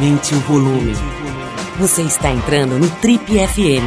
Aumente 0.00 0.34
o 0.34 0.40
volume. 0.40 0.94
Você 1.78 2.00
está 2.00 2.30
entrando 2.30 2.78
no 2.78 2.88
Trip 2.88 3.22
FM. 3.22 3.84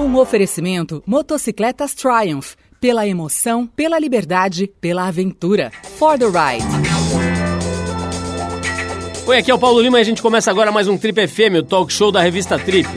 Um 0.00 0.16
oferecimento 0.16 1.02
Motocicletas 1.06 1.94
Triumph. 1.94 2.54
Pela 2.80 3.06
emoção, 3.06 3.66
pela 3.66 3.98
liberdade, 3.98 4.72
pela 4.80 5.06
aventura. 5.06 5.70
For 5.98 6.18
the 6.18 6.24
ride. 6.24 6.64
Oi, 9.26 9.36
aqui 9.36 9.50
é 9.50 9.54
o 9.54 9.58
Paulo 9.58 9.82
Lima 9.82 9.98
e 9.98 10.00
a 10.00 10.04
gente 10.04 10.22
começa 10.22 10.50
agora 10.50 10.72
mais 10.72 10.88
um 10.88 10.96
Trip 10.96 11.28
FM, 11.28 11.58
o 11.58 11.62
talk 11.62 11.92
show 11.92 12.10
da 12.10 12.22
revista 12.22 12.58
Trip. 12.58 12.88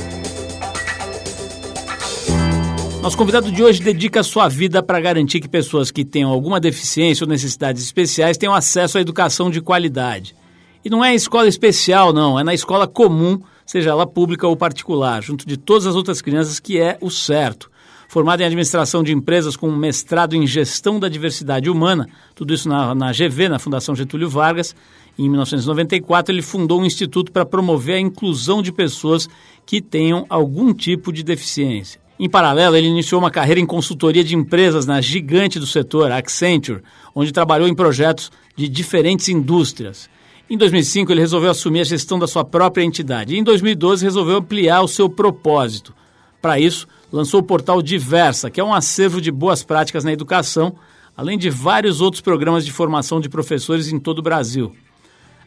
Nosso 3.07 3.17
convidado 3.17 3.49
de 3.49 3.63
hoje 3.63 3.81
dedica 3.81 4.21
sua 4.21 4.49
vida 4.49 4.83
para 4.83 4.99
garantir 4.99 5.39
que 5.39 5.47
pessoas 5.47 5.91
que 5.91 6.03
tenham 6.03 6.29
alguma 6.29 6.59
deficiência 6.59 7.23
ou 7.23 7.29
necessidades 7.29 7.81
especiais 7.81 8.37
tenham 8.37 8.53
acesso 8.53 8.97
à 8.97 9.01
educação 9.01 9.49
de 9.49 9.61
qualidade. 9.61 10.35
E 10.83 10.89
não 10.89 11.05
é 11.05 11.15
escola 11.15 11.47
especial, 11.47 12.11
não, 12.11 12.37
é 12.37 12.43
na 12.43 12.53
escola 12.53 12.85
comum, 12.85 13.39
seja 13.65 13.91
ela 13.91 14.05
pública 14.05 14.45
ou 14.45 14.57
particular, 14.57 15.23
junto 15.23 15.47
de 15.47 15.55
todas 15.55 15.87
as 15.87 15.95
outras 15.95 16.21
crianças, 16.21 16.59
que 16.59 16.81
é 16.81 16.97
o 16.99 17.09
certo. 17.09 17.71
Formado 18.09 18.41
em 18.41 18.45
administração 18.45 19.01
de 19.01 19.13
empresas 19.13 19.55
com 19.55 19.71
mestrado 19.71 20.35
em 20.35 20.45
gestão 20.45 20.99
da 20.99 21.07
diversidade 21.07 21.69
humana, 21.69 22.09
tudo 22.35 22.53
isso 22.53 22.67
na, 22.67 22.93
na 22.93 23.13
GV, 23.13 23.47
na 23.47 23.57
Fundação 23.57 23.95
Getúlio 23.95 24.29
Vargas, 24.29 24.75
em 25.17 25.29
1994 25.29 26.35
ele 26.35 26.41
fundou 26.41 26.81
um 26.81 26.85
instituto 26.85 27.31
para 27.31 27.45
promover 27.45 27.95
a 27.95 28.01
inclusão 28.01 28.61
de 28.61 28.73
pessoas 28.73 29.29
que 29.65 29.79
tenham 29.79 30.25
algum 30.27 30.73
tipo 30.73 31.13
de 31.13 31.23
deficiência. 31.23 32.05
Em 32.19 32.27
paralelo, 32.27 32.75
ele 32.75 32.87
iniciou 32.87 33.21
uma 33.21 33.29
carreira 33.29 33.61
em 33.61 33.65
consultoria 33.65 34.23
de 34.23 34.35
empresas 34.35 34.87
na 34.87 34.99
gigante 35.01 35.59
do 35.59 35.67
setor, 35.67 36.11
Accenture, 36.11 36.81
onde 37.13 37.31
trabalhou 37.31 37.67
em 37.67 37.75
projetos 37.75 38.31
de 38.55 38.67
diferentes 38.67 39.29
indústrias. 39.29 40.09
Em 40.49 40.57
2005, 40.57 41.11
ele 41.11 41.21
resolveu 41.21 41.51
assumir 41.51 41.81
a 41.81 41.83
gestão 41.83 42.17
da 42.17 42.25
sua 42.25 42.43
própria 42.43 42.83
entidade. 42.83 43.35
E 43.35 43.37
em 43.37 43.43
2012, 43.43 44.03
resolveu 44.03 44.37
ampliar 44.37 44.81
o 44.81 44.87
seu 44.87 45.07
propósito. 45.07 45.93
Para 46.41 46.59
isso, 46.59 46.87
lançou 47.11 47.41
o 47.41 47.43
portal 47.43 47.81
Diversa, 47.83 48.49
que 48.49 48.59
é 48.59 48.63
um 48.63 48.73
acervo 48.73 49.21
de 49.21 49.31
boas 49.31 49.61
práticas 49.61 50.03
na 50.03 50.11
educação, 50.11 50.75
além 51.15 51.37
de 51.37 51.49
vários 51.51 52.01
outros 52.01 52.21
programas 52.21 52.65
de 52.65 52.71
formação 52.71 53.21
de 53.21 53.29
professores 53.29 53.91
em 53.91 53.99
todo 53.99 54.19
o 54.19 54.23
Brasil. 54.23 54.73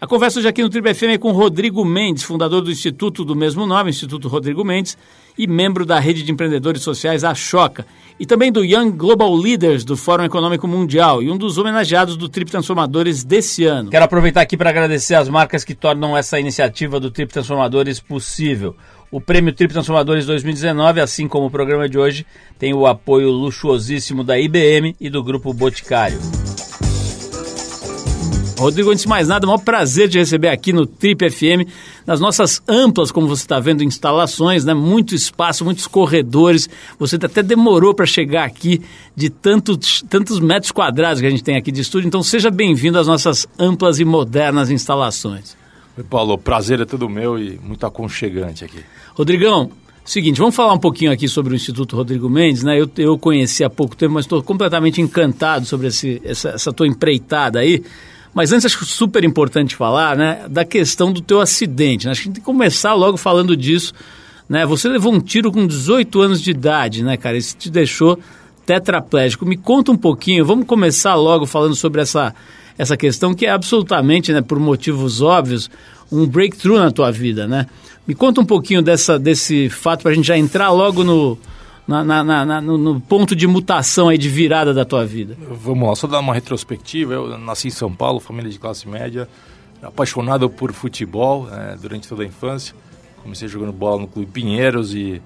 A 0.01 0.07
conversa 0.07 0.39
hoje 0.39 0.49
aqui 0.49 0.63
no 0.63 0.71
Tribo 0.71 0.95
FM 0.95 1.03
é 1.13 1.19
com 1.19 1.31
Rodrigo 1.31 1.85
Mendes, 1.85 2.23
fundador 2.23 2.63
do 2.63 2.71
Instituto 2.71 3.23
do 3.23 3.37
mesmo 3.37 3.67
nome, 3.67 3.91
Instituto 3.91 4.29
Rodrigo 4.29 4.65
Mendes, 4.65 4.97
e 5.37 5.47
membro 5.47 5.85
da 5.85 6.01
rede 6.01 6.23
de 6.23 6.33
empreendedores 6.33 6.81
sociais 6.81 7.23
A 7.23 7.35
Choca, 7.35 7.87
e 8.19 8.25
também 8.25 8.51
do 8.51 8.65
Young 8.65 8.93
Global 8.93 9.35
Leaders 9.35 9.85
do 9.85 9.99
Fórum 9.99 10.25
Econômico 10.25 10.67
Mundial 10.67 11.23
e 11.23 11.31
um 11.31 11.37
dos 11.37 11.59
homenageados 11.59 12.17
do 12.17 12.31
Trip 12.31 12.51
Transformadores 12.51 13.23
desse 13.23 13.67
ano. 13.67 13.91
Quero 13.91 14.07
aproveitar 14.07 14.41
aqui 14.41 14.57
para 14.57 14.71
agradecer 14.71 15.17
as 15.17 15.29
marcas 15.29 15.65
que 15.65 15.75
tornam 15.75 16.17
essa 16.17 16.41
iniciativa 16.41 16.99
do 16.99 17.11
Trip 17.11 17.31
Transformadores 17.31 18.01
possível. 18.01 18.75
O 19.11 19.21
Prêmio 19.21 19.53
Trip 19.53 19.71
Transformadores 19.71 20.25
2019, 20.25 21.03
assim 21.03 21.29
como 21.29 21.49
o 21.49 21.51
programa 21.51 21.87
de 21.87 21.99
hoje, 21.99 22.27
tem 22.59 22.73
o 22.73 22.87
apoio 22.87 23.29
luxuosíssimo 23.29 24.25
da 24.25 24.39
IBM 24.39 24.97
e 24.99 25.11
do 25.11 25.23
Grupo 25.23 25.53
Boticário. 25.53 26.19
Rodrigo, 28.61 28.91
antes 28.91 29.05
de 29.05 29.09
mais 29.09 29.27
nada, 29.27 29.45
é 29.45 29.49
um 29.49 29.53
maior 29.53 29.65
prazer 29.65 30.07
de 30.07 30.19
receber 30.19 30.49
aqui 30.49 30.71
no 30.71 30.85
Trip 30.85 31.31
FM, 31.31 31.67
nas 32.07 32.21
nossas 32.21 32.63
amplas, 32.69 33.11
como 33.11 33.27
você 33.27 33.43
está 33.43 33.59
vendo, 33.59 33.83
instalações, 33.83 34.67
né? 34.67 34.75
Muito 34.75 35.15
espaço, 35.15 35.65
muitos 35.65 35.87
corredores. 35.87 36.69
Você 36.99 37.17
até 37.17 37.43
demorou 37.43 37.95
para 37.95 38.05
chegar 38.05 38.45
aqui 38.45 38.83
de 39.17 39.31
tantos, 39.31 40.05
tantos 40.09 40.39
metros 40.41 40.71
quadrados 40.71 41.23
que 41.23 41.27
a 41.27 41.31
gente 41.31 41.43
tem 41.43 41.57
aqui 41.57 41.73
de 41.73 41.81
estúdio. 41.81 42.09
Então, 42.09 42.23
seja 42.23 42.51
bem-vindo 42.51 42.99
às 42.99 43.07
nossas 43.07 43.47
amplas 43.59 43.99
e 43.99 44.05
modernas 44.05 44.71
instalações. 44.71 45.57
Oi, 45.97 46.05
Paulo, 46.05 46.37
prazer 46.37 46.81
é 46.81 46.85
todo 46.85 47.09
meu 47.09 47.39
e 47.39 47.59
muito 47.63 47.87
aconchegante 47.87 48.63
aqui. 48.63 48.81
Rodrigão, 49.15 49.71
seguinte, 50.05 50.39
vamos 50.39 50.55
falar 50.55 50.75
um 50.75 50.79
pouquinho 50.79 51.11
aqui 51.11 51.29
sobre 51.29 51.55
o 51.55 51.57
Instituto 51.57 51.97
Rodrigo 51.97 52.29
Mendes, 52.29 52.63
né? 52.63 52.79
Eu, 52.79 52.91
eu 52.99 53.19
conheci 53.19 53.65
há 53.65 53.71
pouco 53.71 53.97
tempo, 53.97 54.13
mas 54.13 54.27
estou 54.27 54.43
completamente 54.43 55.01
encantado 55.01 55.65
sobre 55.65 55.87
esse, 55.87 56.21
essa, 56.23 56.51
essa 56.51 56.73
tua 56.73 56.87
empreitada 56.87 57.59
aí. 57.59 57.83
Mas 58.33 58.53
antes, 58.53 58.67
acho 58.67 58.85
super 58.85 59.25
importante 59.25 59.75
falar 59.75 60.17
né, 60.17 60.47
da 60.49 60.65
questão 60.65 61.13
do 61.13 61.21
teu 61.21 61.41
acidente. 61.41 62.07
Né? 62.07 62.13
Acho 62.13 62.23
que 62.23 62.29
tem 62.29 62.35
que 62.35 62.41
começar 62.41 62.95
logo 62.95 63.17
falando 63.17 63.57
disso. 63.57 63.93
Né? 64.49 64.65
Você 64.67 64.89
levou 64.89 65.13
um 65.13 65.21
tiro 65.21 65.51
com 65.51 65.67
18 65.67 66.21
anos 66.21 66.41
de 66.41 66.51
idade, 66.51 67.03
né, 67.03 67.17
cara? 67.17 67.37
Isso 67.37 67.57
te 67.57 67.71
deixou 67.71 68.19
tetraplégico. 68.65 69.45
Me 69.45 69.57
conta 69.57 69.91
um 69.91 69.97
pouquinho, 69.97 70.45
vamos 70.45 70.67
começar 70.67 71.15
logo 71.17 71.45
falando 71.45 71.75
sobre 71.75 72.01
essa, 72.01 72.35
essa 72.79 72.97
questão 72.97 73.35
que 73.35 73.47
é 73.47 73.51
absolutamente, 73.51 74.33
né, 74.33 74.41
por 74.41 74.61
motivos 74.61 75.21
óbvios, 75.21 75.69
um 76.11 76.27
breakthrough 76.27 76.79
na 76.79 76.91
tua 76.91 77.11
vida, 77.11 77.47
né? 77.47 77.67
Me 78.07 78.15
conta 78.15 78.41
um 78.41 78.45
pouquinho 78.45 78.83
dessa, 78.83 79.19
desse 79.19 79.69
fato 79.69 80.03
para 80.03 80.13
a 80.13 80.15
gente 80.15 80.27
já 80.27 80.37
entrar 80.37 80.71
logo 80.71 81.05
no, 81.05 81.39
na, 81.91 82.23
na, 82.23 82.45
na, 82.45 82.61
no, 82.61 83.01
ponto 83.01 83.35
de 83.35 83.49
mutação 83.49 84.09
aí, 84.09 84.17
de 84.17 84.29
virada 84.29 84.73
da 84.73 84.85
tua 84.85 85.05
vida? 85.05 85.37
Vamos 85.51 85.89
lá, 85.89 85.97
só 85.97 86.07
dar 86.07 86.21
uma 86.21 86.33
retrospectiva. 86.33 87.15
Eu 87.15 87.37
nasci 87.37 87.67
em 87.67 87.73
São 87.73 87.93
Paulo, 87.93 88.21
família 88.21 88.49
de 88.49 88.61
classe 88.61 88.89
média, 88.89 89.29
apaixonado 89.83 90.49
por 90.49 90.73
futebol 90.73 91.49
é, 91.53 91.77
durante 91.77 92.07
toda 92.09 92.23
a 92.23 92.27
infância. 92.27 92.77
Comecei 93.21 93.49
jogando 93.49 93.73
bola 93.73 94.03
no 94.03 94.07
Clube 94.07 94.31
Pinheiros 94.31 94.95
e 94.95 95.21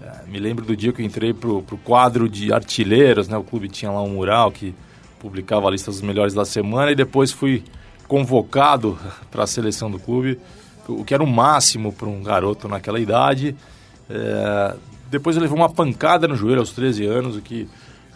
é, 0.00 0.26
me 0.26 0.38
lembro 0.38 0.64
do 0.64 0.74
dia 0.74 0.90
que 0.90 1.02
eu 1.02 1.06
entrei 1.06 1.34
para 1.34 1.50
o 1.50 1.62
quadro 1.84 2.30
de 2.30 2.50
artilheiros, 2.50 3.28
né? 3.28 3.36
O 3.36 3.44
clube 3.44 3.68
tinha 3.68 3.90
lá 3.90 4.02
um 4.02 4.14
mural 4.14 4.50
que 4.50 4.74
publicava 5.20 5.68
a 5.68 5.70
lista 5.70 5.90
dos 5.90 6.00
melhores 6.00 6.32
da 6.32 6.46
semana 6.46 6.92
e 6.92 6.94
depois 6.94 7.30
fui 7.30 7.62
convocado 8.08 8.98
para 9.30 9.44
a 9.44 9.46
seleção 9.46 9.90
do 9.90 9.98
clube, 9.98 10.40
o 10.88 11.04
que 11.04 11.12
era 11.12 11.22
o 11.22 11.26
máximo 11.26 11.92
para 11.92 12.08
um 12.08 12.22
garoto 12.22 12.68
naquela 12.68 12.98
idade. 12.98 13.54
É, 14.08 14.76
depois 15.10 15.36
eu 15.36 15.42
levei 15.42 15.56
uma 15.56 15.68
pancada 15.68 16.26
no 16.26 16.36
joelho 16.36 16.60
aos 16.60 16.72
13 16.72 17.04
anos, 17.04 17.36
o 17.36 17.40
que 17.40 17.68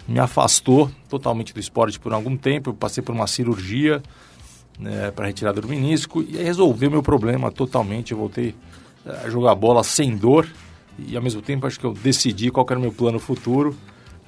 me 0.09 0.19
afastou 0.19 0.91
totalmente 1.09 1.55
do 1.55 1.61
esporte 1.61 1.99
por 1.99 2.13
algum 2.13 2.37
tempo. 2.37 2.71
Eu 2.71 2.75
passei 2.75 3.03
por 3.03 3.15
uma 3.15 3.27
cirurgia 3.27 4.03
né, 4.79 5.11
para 5.13 5.27
retirada 5.27 5.61
do 5.61 5.69
menisco 5.69 6.25
e 6.27 6.37
aí 6.37 6.45
resolveu 6.45 6.91
meu 6.91 7.03
problema 7.03 7.51
totalmente. 7.53 8.13
Eu 8.13 8.19
voltei 8.19 8.55
eh, 9.07 9.23
a 9.25 9.31
jogar 9.31 9.55
bola 9.55 9.85
sem 9.85 10.17
dor 10.17 10.49
e 10.99 11.17
ao 11.17 11.23
mesmo 11.23 11.41
tempo 11.41 11.67
acho 11.67 11.79
que 11.79 11.87
eu 11.87 11.93
decidi 11.93 12.51
qual 12.51 12.67
era 12.69 12.79
o 12.79 12.83
meu 12.83 12.93
plano 12.93 13.21
futuro. 13.21 13.77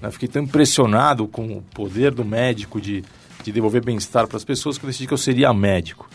Né? 0.00 0.11
Fiquei 0.11 0.29
tão 0.29 0.43
impressionado 0.43 1.27
com 1.27 1.47
o 1.47 1.62
poder 1.75 2.12
do 2.12 2.25
médico 2.25 2.81
de, 2.81 3.05
de 3.43 3.50
devolver 3.50 3.84
bem-estar 3.84 4.29
para 4.29 4.37
as 4.37 4.44
pessoas 4.44 4.79
que 4.79 4.84
eu 4.84 4.89
decidi 4.89 5.09
que 5.09 5.15
eu 5.15 5.19
seria 5.19 5.53
médico. 5.53 6.09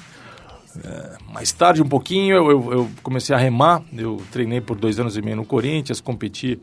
É, 0.83 1.17
mais 1.31 1.51
tarde, 1.51 1.81
um 1.81 1.87
pouquinho, 1.87 2.35
eu, 2.35 2.51
eu, 2.51 2.73
eu, 2.73 2.91
comecei 3.01 3.35
a 3.35 3.37
remar. 3.37 3.83
Eu 3.95 4.21
treinei 4.31 4.61
por 4.61 4.77
dois 4.77 4.99
anos 4.99 5.17
e 5.17 5.21
meio 5.21 5.37
no 5.37 5.45
Corinthians, 5.45 6.01
competi 6.01 6.59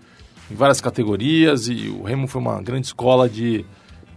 em 0.50 0.54
várias 0.54 0.80
categorias 0.80 1.68
e 1.68 1.88
o 1.88 2.02
remo 2.02 2.26
foi 2.26 2.40
uma 2.40 2.60
grande 2.60 2.86
escola 2.86 3.28
de 3.28 3.64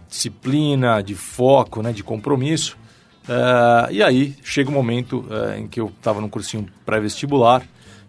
disciplina, 0.08 1.02
de 1.02 1.14
foco, 1.14 1.82
né, 1.82 1.92
de 1.92 2.02
compromisso. 2.02 2.76
É, 3.28 3.92
e 3.92 4.02
aí 4.02 4.34
chega 4.42 4.70
o 4.70 4.72
um 4.72 4.76
momento 4.76 5.24
é, 5.30 5.58
em 5.58 5.66
que 5.66 5.80
eu 5.80 5.86
estava 5.86 6.20
no 6.20 6.28
cursinho 6.28 6.66
pré-vestibular 6.84 7.62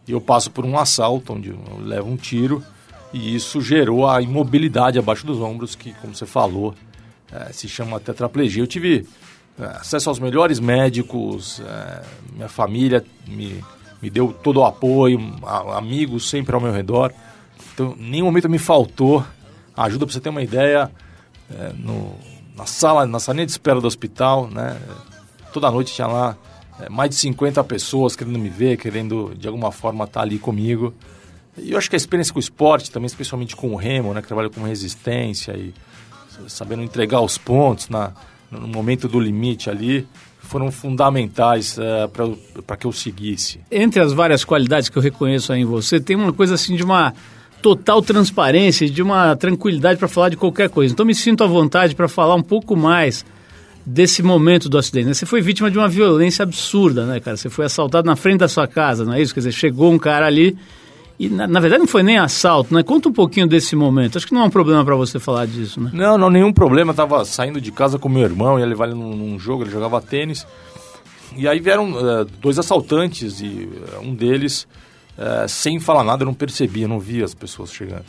e 0.07 0.11
eu 0.11 0.21
passo 0.21 0.49
por 0.49 0.65
um 0.65 0.77
assalto 0.77 1.33
onde 1.33 1.49
eu 1.49 1.59
levo 1.83 2.09
um 2.09 2.15
tiro 2.15 2.63
e 3.13 3.35
isso 3.35 3.59
gerou 3.59 4.07
a 4.07 4.21
imobilidade 4.21 4.99
abaixo 4.99 5.25
dos 5.25 5.39
ombros 5.39 5.75
que, 5.75 5.93
como 5.93 6.15
você 6.15 6.25
falou, 6.25 6.75
é, 7.31 7.51
se 7.51 7.67
chama 7.67 7.99
tetraplegia. 7.99 8.61
Eu 8.63 8.67
tive 8.67 9.05
acesso 9.65 10.09
aos 10.09 10.19
melhores 10.19 10.59
médicos, 10.59 11.61
é, 11.65 12.01
minha 12.33 12.49
família 12.49 13.03
me, 13.27 13.63
me 14.01 14.09
deu 14.09 14.33
todo 14.33 14.61
o 14.61 14.65
apoio, 14.65 15.19
amigos 15.75 16.29
sempre 16.29 16.55
ao 16.55 16.61
meu 16.61 16.71
redor. 16.71 17.13
Então, 17.73 17.95
nenhum 17.97 18.25
momento 18.25 18.49
me 18.49 18.59
faltou 18.59 19.25
ajuda 19.85 20.05
para 20.05 20.13
você 20.13 20.19
ter 20.19 20.29
uma 20.29 20.41
ideia. 20.41 20.91
É, 21.51 21.71
no, 21.73 22.13
na 22.55 22.65
sala, 22.65 23.05
na 23.05 23.19
salinha 23.19 23.45
de 23.45 23.51
espera 23.51 23.79
do 23.79 23.87
hospital, 23.87 24.47
né? 24.47 24.77
Toda 25.53 25.71
noite 25.71 25.93
tinha 25.93 26.07
lá 26.07 26.37
é, 26.79 26.89
mais 26.89 27.09
de 27.09 27.15
50 27.15 27.63
pessoas 27.63 28.15
querendo 28.15 28.37
me 28.37 28.49
ver, 28.49 28.77
querendo 28.77 29.33
de 29.35 29.47
alguma 29.47 29.71
forma 29.71 30.03
estar 30.03 30.21
ali 30.21 30.37
comigo. 30.37 30.93
E 31.57 31.71
eu 31.71 31.77
acho 31.77 31.89
que 31.89 31.95
a 31.95 31.97
experiência 31.97 32.33
com 32.33 32.39
o 32.39 32.41
esporte, 32.41 32.91
também 32.91 33.07
especialmente 33.07 33.55
com 33.55 33.69
o 33.69 33.75
remo, 33.75 34.13
né? 34.13 34.21
Que 34.21 34.27
trabalha 34.27 34.49
com 34.49 34.61
resistência 34.63 35.53
e 35.53 35.73
sabendo 36.47 36.83
entregar 36.83 37.21
os 37.21 37.37
pontos 37.37 37.89
na, 37.89 38.13
no 38.51 38.67
momento 38.67 39.07
do 39.07 39.19
limite 39.19 39.69
ali, 39.69 40.07
foram 40.39 40.71
fundamentais 40.71 41.77
uh, 41.77 41.81
eh, 41.81 42.61
para 42.65 42.77
que 42.77 42.87
eu 42.87 42.91
seguisse. 42.91 43.59
Entre 43.71 44.01
as 44.01 44.13
várias 44.13 44.43
qualidades 44.43 44.89
que 44.89 44.97
eu 44.97 45.01
reconheço 45.01 45.53
aí 45.53 45.61
em 45.61 45.65
você, 45.65 45.99
tem 45.99 46.15
uma 46.15 46.33
coisa 46.33 46.55
assim 46.55 46.75
de 46.75 46.83
uma 46.83 47.13
total 47.61 48.01
transparência, 48.01 48.89
de 48.89 49.01
uma 49.01 49.35
tranquilidade 49.35 49.99
para 49.99 50.07
falar 50.07 50.29
de 50.29 50.37
qualquer 50.37 50.69
coisa. 50.69 50.93
Então 50.93 51.05
me 51.05 51.13
sinto 51.13 51.43
à 51.43 51.47
vontade 51.47 51.93
para 51.93 52.07
falar 52.07 52.35
um 52.35 52.41
pouco 52.41 52.75
mais 52.75 53.25
desse 53.85 54.23
momento 54.23 54.69
do 54.69 54.77
acidente. 54.77 55.07
Né? 55.07 55.13
Você 55.13 55.25
foi 55.25 55.41
vítima 55.41 55.69
de 55.69 55.77
uma 55.77 55.87
violência 55.87 56.43
absurda, 56.43 57.05
né, 57.05 57.19
cara? 57.19 57.37
Você 57.37 57.49
foi 57.49 57.65
assaltado 57.65 58.07
na 58.07 58.15
frente 58.15 58.39
da 58.39 58.47
sua 58.47 58.67
casa, 58.67 59.05
não 59.05 59.13
é 59.13 59.21
isso? 59.21 59.33
Quer 59.33 59.41
dizer, 59.41 59.51
chegou 59.51 59.91
um 59.91 59.99
cara 59.99 60.25
ali 60.25 60.57
e, 61.19 61.27
na, 61.27 61.45
na, 61.45 61.59
verdade, 61.59 61.81
não 61.81 61.87
foi 61.87 62.01
nem 62.01 62.17
assalto, 62.17 62.73
né? 62.73 62.81
Conta 62.81 63.09
um 63.09 63.11
pouquinho 63.11 63.45
desse 63.45 63.75
momento. 63.75 64.17
Acho 64.17 64.25
que 64.25 64.33
não 64.33 64.43
é 64.43 64.45
um 64.45 64.49
problema 64.49 64.85
para 64.85 64.95
você 64.95 65.19
falar 65.19 65.45
disso, 65.45 65.81
né? 65.81 65.91
Não, 65.93 66.17
não, 66.17 66.29
nenhum 66.29 66.53
problema. 66.53 66.91
Eu 66.91 66.95
tava 66.95 67.25
saindo 67.25 67.59
de 67.59 67.73
casa 67.73 67.99
com 67.99 68.07
meu 68.07 68.23
irmão, 68.23 68.57
ia 68.57 68.65
levar 68.65 68.87
ele 68.87 68.95
num, 68.95 69.13
num 69.13 69.37
jogo, 69.37 69.63
ele 69.63 69.69
jogava 69.69 70.01
tênis. 70.01 70.47
E 71.35 71.45
aí 71.45 71.59
vieram 71.59 71.91
uh, 71.91 72.23
dois 72.23 72.57
assaltantes 72.57 73.41
e 73.41 73.67
uh, 73.67 73.99
um 74.01 74.15
deles, 74.15 74.65
uh, 75.17 75.47
sem 75.47 75.77
falar 75.77 76.05
nada, 76.05 76.23
eu 76.23 76.25
não 76.25 76.33
percebia, 76.33 76.87
não 76.87 77.01
via 77.01 77.25
as 77.25 77.33
pessoas 77.33 77.73
chegando. 77.73 78.05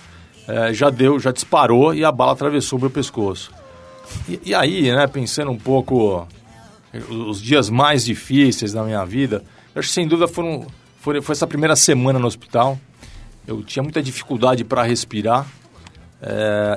já 0.72 0.88
deu, 0.88 1.18
já 1.18 1.32
disparou 1.32 1.92
e 1.92 2.04
a 2.04 2.12
bala 2.12 2.32
atravessou 2.32 2.78
meu 2.78 2.90
pescoço. 2.90 3.50
E, 4.28 4.40
e 4.46 4.54
aí, 4.54 4.90
né, 4.92 5.08
pensando 5.08 5.50
um 5.50 5.58
pouco 5.58 6.28
os 7.08 7.42
dias 7.42 7.68
mais 7.68 8.04
difíceis 8.04 8.72
da 8.72 8.84
minha 8.84 9.04
vida, 9.04 9.42
acho 9.74 9.88
que 9.88 9.94
sem 9.94 10.06
dúvida 10.06 10.28
foram, 10.28 10.64
foi, 11.00 11.20
foi 11.20 11.32
essa 11.32 11.46
primeira 11.46 11.74
semana 11.74 12.16
no 12.16 12.26
hospital. 12.28 12.78
Eu 13.50 13.62
tinha 13.62 13.82
muita 13.82 14.02
dificuldade 14.02 14.64
para 14.64 14.82
respirar 14.82 15.46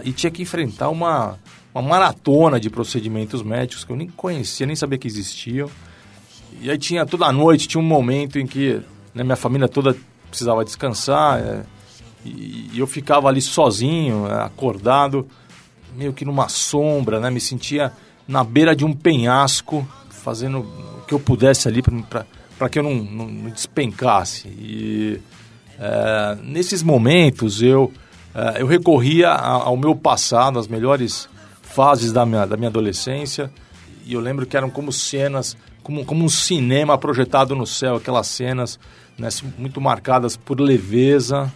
e 0.04 0.12
tinha 0.12 0.32
que 0.32 0.42
enfrentar 0.42 0.90
uma, 0.90 1.38
uma 1.74 1.82
maratona 1.82 2.60
de 2.60 2.70
procedimentos 2.70 3.44
médicos 3.44 3.84
que 3.84 3.92
eu 3.92 3.96
nem 3.96 4.08
conhecia, 4.08 4.66
nem 4.66 4.76
sabia 4.76 4.98
que 4.98 5.08
existiam. 5.08 5.70
E 6.62 6.70
aí 6.70 6.78
tinha 6.78 7.06
toda 7.06 7.32
noite, 7.32 7.68
tinha 7.68 7.82
um 7.82 7.86
momento 7.86 8.40
em 8.40 8.46
que 8.46 8.82
né, 9.14 9.24
minha 9.24 9.36
família 9.36 9.68
toda 9.68 9.96
precisava 10.30 10.64
descansar 10.64 11.40
é, 11.40 11.64
e, 12.26 12.70
e, 12.74 12.80
eu 12.80 12.88
ficava 12.88 13.28
ali 13.28 13.42
sozinho, 13.42 14.28
é, 14.28 14.44
acordado, 14.44 15.28
meio 15.96 16.14
que 16.14 16.26
numa 16.26 16.48
sombra, 16.48 17.20
né? 17.20 17.30
Me 17.30 17.40
sentia 17.40 17.92
na 18.28 18.44
beira 18.44 18.76
de 18.76 18.86
um 18.86 18.94
penhasco, 18.94 19.88
fazendo 20.10 20.60
o 20.60 21.06
que 21.06 21.14
eu 21.14 21.20
pudesse 21.20 21.68
ali 21.68 21.82
para 21.82 22.70
que 22.70 22.80
eu 22.80 22.84
não, 22.84 22.96
não, 22.96 23.28
não 23.28 23.50
despencasse. 23.50 24.48
E 24.48 25.20
é, 25.86 26.38
nesses 26.42 26.82
momentos 26.82 27.62
eu, 27.62 27.92
é, 28.34 28.62
eu 28.62 28.68
recorria 28.68 29.30
ao 29.30 29.76
meu 29.76 29.94
passado, 29.94 30.58
às 30.58 30.66
melhores 30.66 31.28
fases 31.62 32.14
da 32.14 32.26
minha, 32.26 32.46
da 32.46 32.56
minha 32.56 32.70
adolescência, 32.70 33.52
e 34.06 34.14
eu 34.14 34.22
lembro 34.22 34.46
que 34.46 34.56
eram 34.56 34.70
como 34.70 34.94
cenas 34.94 35.58
como, 35.84 36.06
como 36.06 36.24
um 36.24 36.30
cinema 36.30 36.98
projetado 36.98 37.54
no 37.54 37.68
céu, 37.68 37.98
aquelas 37.98 38.28
cenas 38.28 38.80
né, 39.18 39.28
muito 39.58 39.82
marcadas 39.82 40.38
por 40.38 40.58
leveza 40.62 41.52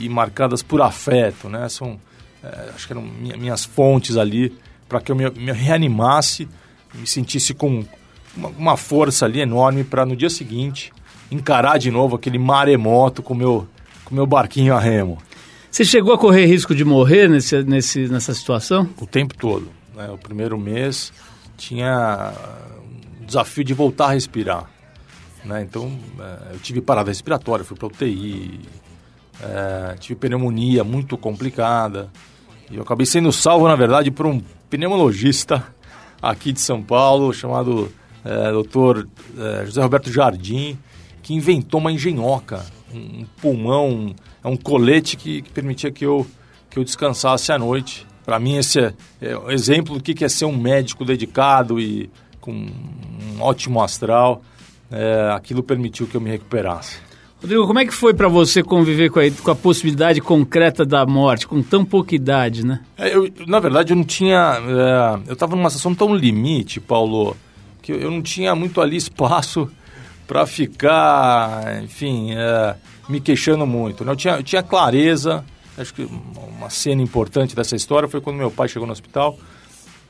e 0.00 0.08
marcadas 0.08 0.62
por 0.62 0.80
afeto, 0.80 1.48
né? 1.48 1.68
São, 1.68 1.98
é, 2.44 2.70
acho 2.72 2.86
que 2.86 2.92
eram 2.92 3.02
minhas 3.02 3.64
fontes 3.64 4.16
ali 4.16 4.56
para 4.88 5.00
que 5.00 5.10
eu 5.10 5.16
me, 5.16 5.28
me, 5.30 5.50
reanimasse, 5.50 6.48
me 6.94 7.06
sentisse 7.06 7.52
com 7.52 7.84
uma, 8.36 8.48
uma 8.50 8.76
força 8.76 9.24
ali 9.24 9.40
enorme 9.40 9.82
para 9.82 10.06
no 10.06 10.14
dia 10.14 10.30
seguinte 10.30 10.92
encarar 11.30 11.78
de 11.78 11.90
novo 11.90 12.16
aquele 12.16 12.38
maremoto 12.38 13.22
com 13.22 13.34
meu 13.34 13.68
com 14.04 14.14
meu 14.14 14.26
barquinho 14.26 14.74
a 14.74 14.80
remo. 14.80 15.18
Você 15.70 15.84
chegou 15.84 16.14
a 16.14 16.18
correr 16.18 16.46
risco 16.46 16.74
de 16.74 16.82
morrer 16.82 17.28
nesse, 17.28 17.62
nesse, 17.62 18.08
nessa 18.08 18.32
situação? 18.32 18.88
O 18.98 19.06
tempo 19.06 19.36
todo. 19.36 19.70
Né? 19.94 20.08
O 20.10 20.16
primeiro 20.16 20.56
mês 20.56 21.12
tinha 21.58 22.32
desafio 23.20 23.62
de 23.62 23.74
voltar 23.74 24.06
a 24.06 24.12
respirar. 24.12 24.70
Né? 25.44 25.62
Então, 25.62 25.92
é, 26.18 26.54
eu 26.54 26.58
tive 26.60 26.80
parada 26.80 27.10
respiratória, 27.10 27.64
fui 27.64 27.76
para 27.76 27.86
UTI, 27.86 28.60
é, 29.42 29.94
tive 30.00 30.18
pneumonia 30.18 30.82
muito 30.82 31.18
complicada. 31.18 32.08
E 32.70 32.76
eu 32.76 32.82
acabei 32.82 33.06
sendo 33.06 33.30
salvo, 33.30 33.68
na 33.68 33.76
verdade, 33.76 34.10
por 34.10 34.26
um 34.26 34.40
pneumologista 34.70 35.64
aqui 36.20 36.52
de 36.52 36.60
São 36.60 36.82
Paulo, 36.82 37.32
chamado 37.32 37.92
é, 38.24 38.50
Dr. 38.52 39.06
É, 39.38 39.66
José 39.66 39.82
Roberto 39.82 40.10
Jardim, 40.10 40.78
que 41.28 41.34
inventou 41.34 41.78
uma 41.78 41.92
engenhoca, 41.92 42.64
um 42.90 43.26
pulmão, 43.42 43.90
um, 43.90 44.14
é 44.42 44.48
um 44.48 44.56
colete 44.56 45.14
que, 45.14 45.42
que, 45.42 45.50
permitia 45.50 45.90
que 45.90 46.06
eu, 46.06 46.26
que 46.70 46.78
eu 46.78 46.82
descansasse 46.82 47.52
à 47.52 47.58
noite. 47.58 48.06
Para 48.24 48.38
mim, 48.38 48.56
esse 48.56 48.80
é, 48.80 48.94
é 49.20 49.36
o 49.36 49.50
exemplo 49.50 49.98
do 49.98 50.02
que 50.02 50.24
é 50.24 50.28
ser 50.30 50.46
um 50.46 50.56
médico 50.56 51.04
dedicado 51.04 51.78
e 51.78 52.08
com 52.40 52.52
um 52.52 53.42
ótimo 53.42 53.82
astral. 53.82 54.40
É, 54.90 55.30
aquilo 55.34 55.62
permitiu 55.62 56.06
que 56.06 56.16
eu 56.16 56.20
me 56.22 56.30
recuperasse. 56.30 56.96
Rodrigo, 57.42 57.66
como 57.66 57.78
é 57.78 57.84
que 57.84 57.92
foi 57.92 58.14
para 58.14 58.26
você 58.26 58.62
conviver 58.62 59.10
com 59.10 59.20
a, 59.20 59.30
com 59.30 59.50
a, 59.50 59.54
possibilidade 59.54 60.22
concreta 60.22 60.82
da 60.82 61.04
morte, 61.04 61.46
com 61.46 61.62
tão 61.62 61.84
pouca 61.84 62.14
idade, 62.14 62.64
né? 62.64 62.80
É, 62.96 63.14
eu, 63.14 63.30
na 63.46 63.60
verdade, 63.60 63.92
eu 63.92 63.96
não 63.98 64.04
tinha... 64.04 64.56
É, 65.26 65.28
eu 65.28 65.34
estava 65.34 65.54
numa 65.54 65.68
situação 65.68 65.94
tão 65.94 66.14
limite, 66.14 66.80
Paulo, 66.80 67.36
que 67.82 67.92
eu, 67.92 68.00
eu 68.00 68.10
não 68.10 68.22
tinha 68.22 68.54
muito 68.54 68.80
ali 68.80 68.96
espaço 68.96 69.70
para 70.28 70.46
ficar, 70.46 71.82
enfim, 71.82 72.32
é, 72.32 72.76
me 73.08 73.20
queixando 73.20 73.66
muito. 73.66 74.04
Né? 74.04 74.12
Eu, 74.12 74.16
tinha, 74.16 74.34
eu 74.34 74.42
tinha 74.44 74.62
clareza, 74.62 75.44
acho 75.76 75.92
que 75.92 76.08
uma 76.56 76.70
cena 76.70 77.02
importante 77.02 77.56
dessa 77.56 77.74
história 77.74 78.08
foi 78.08 78.20
quando 78.20 78.36
meu 78.36 78.50
pai 78.50 78.68
chegou 78.68 78.86
no 78.86 78.92
hospital 78.92 79.36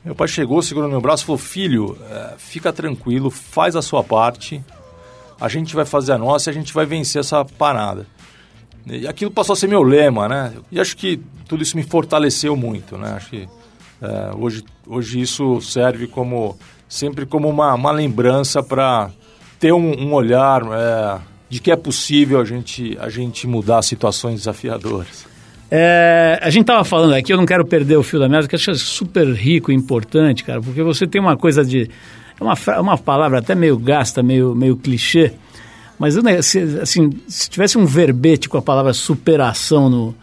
meu 0.03 0.15
pai 0.15 0.27
chegou, 0.27 0.61
segurou 0.61 0.89
meu 0.89 1.01
braço 1.01 1.23
e 1.23 1.25
falou: 1.25 1.37
Filho, 1.37 1.97
é, 2.09 2.35
fica 2.37 2.71
tranquilo, 2.71 3.29
faz 3.29 3.75
a 3.75 3.81
sua 3.81 4.03
parte, 4.03 4.63
a 5.39 5.49
gente 5.49 5.75
vai 5.75 5.85
fazer 5.85 6.13
a 6.13 6.17
nossa 6.17 6.49
e 6.49 6.51
a 6.51 6.53
gente 6.53 6.73
vai 6.73 6.85
vencer 6.85 7.19
essa 7.19 7.43
parada. 7.43 8.07
E 8.87 9.05
aquilo 9.07 9.29
passou 9.29 9.53
a 9.53 9.55
ser 9.55 9.67
meu 9.67 9.83
lema, 9.83 10.27
né? 10.29 10.53
E 10.71 10.79
acho 10.79 10.95
que 10.95 11.21
tudo 11.47 11.61
isso 11.61 11.75
me 11.75 11.83
fortaleceu 11.83 12.55
muito, 12.55 12.97
né? 12.97 13.11
Acho 13.11 13.29
que 13.29 13.49
é, 14.01 14.31
hoje, 14.37 14.63
hoje 14.87 15.19
isso 15.19 15.59
serve 15.61 16.07
como 16.07 16.57
sempre 16.87 17.25
como 17.25 17.49
uma, 17.49 17.73
uma 17.73 17.91
lembrança 17.91 18.63
para 18.63 19.11
ter 19.59 19.73
um, 19.73 20.07
um 20.07 20.13
olhar 20.13 20.61
é, 20.71 21.19
de 21.49 21.59
que 21.59 21.71
é 21.71 21.75
possível 21.75 22.39
a 22.39 22.45
gente, 22.45 22.97
a 22.99 23.09
gente 23.09 23.45
mudar 23.45 23.81
situações 23.81 24.35
desafiadoras. 24.35 25.27
É, 25.71 26.39
a 26.41 26.49
gente 26.49 26.61
estava 26.61 26.83
falando 26.83 27.13
aqui, 27.13 27.31
eu 27.31 27.37
não 27.37 27.45
quero 27.45 27.65
perder 27.65 27.97
o 27.97 28.03
fio 28.03 28.19
da 28.19 28.27
meada, 28.27 28.47
que 28.47 28.55
acho 28.55 28.73
super 28.75 29.27
rico 29.33 29.71
e 29.71 29.75
importante, 29.75 30.43
cara, 30.43 30.61
porque 30.61 30.81
você 30.81 31.05
tem 31.05 31.21
uma 31.21 31.37
coisa 31.37 31.63
de. 31.63 31.89
É 32.39 32.43
uma, 32.43 32.55
uma 32.79 32.97
palavra 32.97 33.39
até 33.39 33.53
meio 33.53 33.77
gasta, 33.77 34.23
meio, 34.23 34.55
meio 34.55 34.77
clichê, 34.77 35.33
mas 35.99 36.17
assim, 36.17 37.11
se 37.27 37.49
tivesse 37.49 37.77
um 37.77 37.85
verbete 37.85 38.47
com 38.47 38.57
a 38.57 38.61
palavra 38.61 38.93
superação 38.93 39.89
no, 39.89 40.15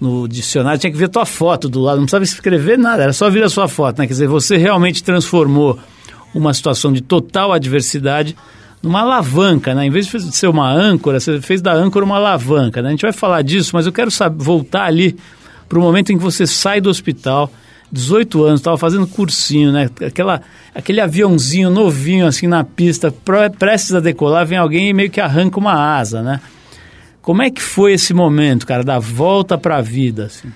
no 0.00 0.28
dicionário, 0.28 0.80
tinha 0.80 0.90
que 0.90 0.98
ver 0.98 1.08
tua 1.08 1.24
foto 1.24 1.68
do 1.68 1.80
lado, 1.80 1.98
não 1.98 2.04
precisava 2.04 2.24
escrever 2.24 2.76
nada, 2.76 3.04
era 3.04 3.12
só 3.12 3.30
vir 3.30 3.44
a 3.44 3.48
sua 3.48 3.68
foto, 3.68 4.00
né? 4.00 4.06
Quer 4.06 4.14
dizer, 4.14 4.26
você 4.26 4.56
realmente 4.56 5.04
transformou 5.04 5.78
uma 6.34 6.52
situação 6.52 6.92
de 6.92 7.00
total 7.00 7.52
adversidade 7.52 8.36
numa 8.82 9.00
alavanca, 9.00 9.74
né? 9.74 9.86
Em 9.86 9.90
vez 9.90 10.06
de 10.06 10.34
ser 10.34 10.48
uma 10.48 10.70
âncora, 10.70 11.20
você 11.20 11.40
fez 11.40 11.60
da 11.60 11.72
âncora 11.72 12.04
uma 12.04 12.16
alavanca, 12.16 12.80
né? 12.80 12.88
A 12.88 12.90
gente 12.92 13.02
vai 13.02 13.12
falar 13.12 13.42
disso, 13.42 13.70
mas 13.74 13.86
eu 13.86 13.92
quero 13.92 14.10
saber, 14.10 14.42
voltar 14.42 14.84
ali 14.84 15.16
para 15.68 15.78
o 15.78 15.82
momento 15.82 16.10
em 16.10 16.18
que 16.18 16.22
você 16.22 16.46
sai 16.46 16.80
do 16.80 16.88
hospital, 16.88 17.52
18 17.92 18.44
anos, 18.44 18.60
estava 18.60 18.78
fazendo 18.78 19.06
cursinho, 19.06 19.70
né? 19.70 19.90
Aquela, 20.06 20.40
aquele 20.74 21.00
aviãozinho 21.00 21.70
novinho 21.70 22.26
assim 22.26 22.46
na 22.46 22.64
pista, 22.64 23.12
prestes 23.58 23.94
a 23.94 24.00
decolar, 24.00 24.46
vem 24.46 24.58
alguém 24.58 24.88
e 24.88 24.92
meio 24.92 25.10
que 25.10 25.20
arranca 25.20 25.58
uma 25.58 25.74
asa, 25.74 26.22
né? 26.22 26.40
Como 27.20 27.42
é 27.42 27.50
que 27.50 27.60
foi 27.60 27.92
esse 27.92 28.14
momento, 28.14 28.66
cara, 28.66 28.82
da 28.82 28.98
volta 28.98 29.58
para 29.58 29.76
a 29.76 29.82
vida? 29.82 30.26
Assim? 30.26 30.50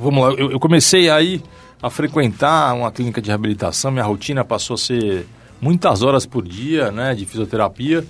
Vamos 0.00 0.22
lá, 0.22 0.34
eu, 0.34 0.52
eu 0.52 0.60
comecei 0.60 1.08
aí 1.08 1.42
a 1.82 1.88
frequentar 1.88 2.74
uma 2.74 2.92
clínica 2.92 3.22
de 3.22 3.28
reabilitação, 3.28 3.90
minha 3.90 4.04
rotina 4.04 4.44
passou 4.44 4.74
a 4.74 4.78
ser 4.78 5.26
muitas 5.62 6.02
horas 6.02 6.26
por 6.26 6.46
dia 6.46 6.90
né, 6.90 7.14
de 7.14 7.24
fisioterapia. 7.24 8.04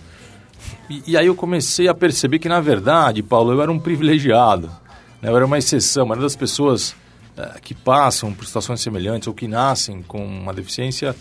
E, 0.88 1.02
e, 1.08 1.16
aí 1.16 1.26
eu 1.26 1.34
comecei 1.34 1.86
a 1.86 1.94
perceber 1.94 2.38
que, 2.38 2.48
na 2.48 2.60
verdade, 2.60 3.22
Paulo, 3.22 3.52
eu 3.52 3.60
era 3.60 3.70
um 3.70 3.78
privilegiado. 3.78 4.68
Né? 5.20 5.28
Eu 5.28 5.36
era 5.36 5.44
uma 5.44 5.58
exceção. 5.58 6.04
A 6.04 6.06
maioria 6.06 6.24
das 6.24 6.36
pessoas 6.36 6.96
é, 7.36 7.60
que 7.60 7.74
passam 7.74 8.32
por 8.32 8.46
situações 8.46 8.80
semelhantes 8.80 9.28
ou 9.28 9.34
que 9.34 9.46
nascem 9.46 10.02
com 10.02 10.24
uma 10.24 10.54
deficiência 10.54 11.14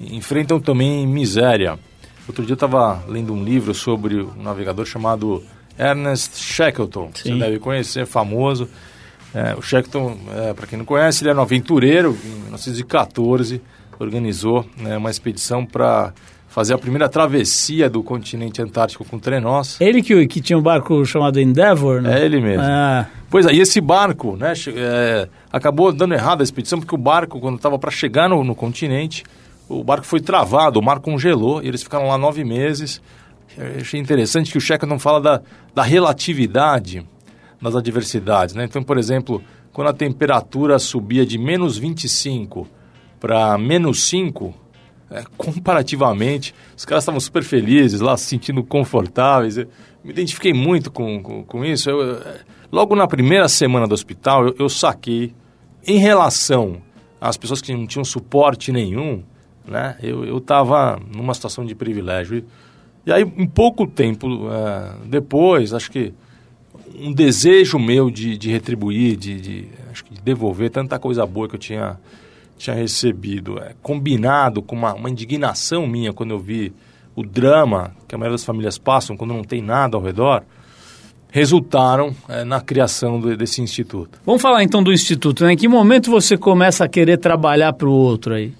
enfrentam 0.00 0.58
também 0.58 1.06
miséria. 1.06 1.78
Outro 2.26 2.44
dia 2.44 2.52
eu 2.52 2.56
estava 2.56 3.04
lendo 3.06 3.32
um 3.32 3.44
livro 3.44 3.72
sobre 3.72 4.20
um 4.20 4.42
navegador 4.42 4.84
chamado 4.84 5.42
Ernest 5.78 6.36
Shackleton. 6.36 7.10
Sim. 7.14 7.32
Você 7.32 7.38
deve 7.38 7.58
conhecer, 7.60 8.06
famoso. 8.06 8.68
É, 9.32 9.54
o 9.54 9.62
Shackleton, 9.62 10.18
é, 10.34 10.52
para 10.52 10.66
quem 10.66 10.78
não 10.78 10.84
conhece, 10.84 11.22
ele 11.22 11.30
era 11.30 11.38
um 11.38 11.42
aventureiro 11.42 12.16
em 12.24 12.40
1914 12.44 13.60
organizou 13.98 14.64
né, 14.76 14.96
uma 14.96 15.10
expedição 15.10 15.64
para 15.64 16.12
fazer 16.56 16.72
a 16.72 16.78
primeira 16.78 17.06
travessia 17.06 17.90
do 17.90 18.02
continente 18.02 18.62
antártico 18.62 19.04
com 19.04 19.18
trenós. 19.18 19.78
Ele 19.78 20.02
que, 20.02 20.26
que 20.26 20.40
tinha 20.40 20.58
um 20.58 20.62
barco 20.62 21.04
chamado 21.04 21.38
Endeavour, 21.38 22.00
né? 22.00 22.18
É 22.18 22.24
ele 22.24 22.40
mesmo. 22.40 22.62
Ah. 22.64 23.06
Pois 23.28 23.46
aí, 23.46 23.60
esse 23.60 23.78
barco, 23.78 24.38
né, 24.38 24.54
é, 24.74 25.28
acabou 25.52 25.92
dando 25.92 26.14
errado 26.14 26.40
a 26.40 26.44
expedição, 26.44 26.78
porque 26.78 26.94
o 26.94 26.98
barco, 26.98 27.38
quando 27.40 27.56
estava 27.56 27.78
para 27.78 27.90
chegar 27.90 28.30
no, 28.30 28.42
no, 28.42 28.54
continente, 28.54 29.22
o 29.68 29.84
barco 29.84 30.06
foi 30.06 30.18
travado, 30.18 30.80
o 30.80 30.82
mar 30.82 31.00
congelou, 31.00 31.62
e 31.62 31.68
eles 31.68 31.82
ficaram 31.82 32.08
lá 32.08 32.16
nove 32.16 32.42
meses. 32.42 33.02
Eu 33.58 33.82
achei 33.82 34.00
interessante 34.00 34.50
que 34.50 34.56
o 34.56 34.60
Checa 34.60 34.86
não 34.86 34.98
fala 34.98 35.20
da, 35.20 35.42
da 35.74 35.82
relatividade 35.82 37.06
das 37.60 37.74
adversidades, 37.74 38.54
né? 38.54 38.64
Então, 38.64 38.82
por 38.82 38.96
exemplo, 38.96 39.42
quando 39.74 39.88
a 39.88 39.92
temperatura 39.92 40.78
subia 40.78 41.26
de 41.26 41.36
menos 41.36 41.76
25 41.76 42.66
para 43.26 43.58
menos 43.58 44.04
5, 44.04 44.54
é, 45.10 45.24
comparativamente, 45.36 46.54
os 46.76 46.84
caras 46.84 47.02
estavam 47.02 47.18
super 47.18 47.42
felizes 47.42 48.00
lá, 48.00 48.16
se 48.16 48.26
sentindo 48.26 48.62
confortáveis. 48.62 49.58
Eu 49.58 49.66
me 50.04 50.12
identifiquei 50.12 50.54
muito 50.54 50.92
com, 50.92 51.20
com, 51.20 51.42
com 51.42 51.64
isso. 51.64 51.90
Eu, 51.90 52.18
é, 52.18 52.38
logo 52.70 52.94
na 52.94 53.08
primeira 53.08 53.48
semana 53.48 53.84
do 53.84 53.94
hospital, 53.94 54.54
eu, 54.56 54.68
saquei, 54.68 55.34
em 55.84 55.98
relação 55.98 56.80
às 57.20 57.36
pessoas 57.36 57.60
que 57.60 57.74
não 57.74 57.84
tinham 57.84 58.04
suporte 58.04 58.70
nenhum, 58.70 59.24
né? 59.66 59.96
Eu 60.00 60.38
estava 60.38 60.96
numa 61.12 61.34
situação 61.34 61.66
de 61.66 61.74
privilégio. 61.74 62.38
E, 62.38 62.44
e 63.06 63.12
aí, 63.12 63.24
um 63.24 63.48
pouco 63.48 63.88
tempo 63.88 64.28
é, 64.48 65.08
depois, 65.08 65.74
acho 65.74 65.90
que 65.90 66.14
um 66.96 67.12
desejo 67.12 67.76
meu 67.76 68.08
de, 68.08 68.38
de 68.38 68.52
retribuir, 68.52 69.16
de, 69.16 69.40
de, 69.40 69.68
acho 69.90 70.04
que 70.04 70.14
de 70.14 70.22
devolver 70.22 70.70
tanta 70.70 70.96
coisa 70.96 71.26
boa 71.26 71.48
que 71.48 71.56
eu 71.56 71.58
tinha, 71.58 71.98
tinha 72.56 72.74
recebido, 72.74 73.58
é, 73.58 73.74
combinado 73.82 74.62
com 74.62 74.74
uma, 74.74 74.94
uma 74.94 75.10
indignação 75.10 75.86
minha 75.86 76.12
quando 76.12 76.30
eu 76.30 76.38
vi 76.38 76.72
o 77.14 77.22
drama 77.22 77.92
que 78.06 78.14
a 78.14 78.18
maioria 78.18 78.34
das 78.34 78.44
famílias 78.44 78.78
passam 78.78 79.16
quando 79.16 79.32
não 79.32 79.42
tem 79.42 79.62
nada 79.62 79.96
ao 79.96 80.02
redor, 80.02 80.42
resultaram 81.30 82.14
é, 82.28 82.44
na 82.44 82.60
criação 82.60 83.20
do, 83.20 83.36
desse 83.36 83.60
instituto. 83.60 84.18
Vamos 84.24 84.40
falar 84.40 84.62
então 84.62 84.82
do 84.82 84.92
instituto, 84.92 85.44
né? 85.44 85.52
Em 85.52 85.56
que 85.56 85.68
momento 85.68 86.10
você 86.10 86.36
começa 86.36 86.84
a 86.84 86.88
querer 86.88 87.18
trabalhar 87.18 87.72
para 87.72 87.88
o 87.88 87.92
outro 87.92 88.34
aí? 88.34 88.52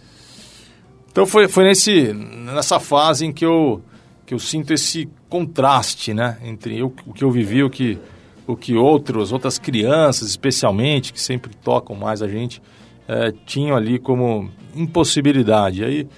Então 1.10 1.24
foi, 1.24 1.48
foi 1.48 1.64
nesse, 1.64 2.12
nessa 2.12 2.78
fase 2.78 3.24
em 3.24 3.32
que 3.32 3.44
eu, 3.44 3.82
que 4.26 4.34
eu 4.34 4.38
sinto 4.38 4.74
esse 4.74 5.08
contraste, 5.28 6.12
né? 6.12 6.36
Entre 6.44 6.78
eu, 6.78 6.92
o 7.06 7.14
que 7.14 7.24
eu 7.24 7.30
vivi, 7.30 7.62
o 7.62 7.70
que, 7.70 7.98
o 8.46 8.54
que 8.54 8.74
outros, 8.74 9.32
outras 9.32 9.58
crianças 9.58 10.28
especialmente, 10.28 11.12
que 11.12 11.20
sempre 11.20 11.52
tocam 11.64 11.96
mais 11.96 12.20
a 12.20 12.28
gente, 12.28 12.60
é, 13.08 13.32
tinham 13.44 13.76
ali 13.76 13.98
como 13.98 14.50
impossibilidade. 14.74 15.84
Aí 15.84 16.08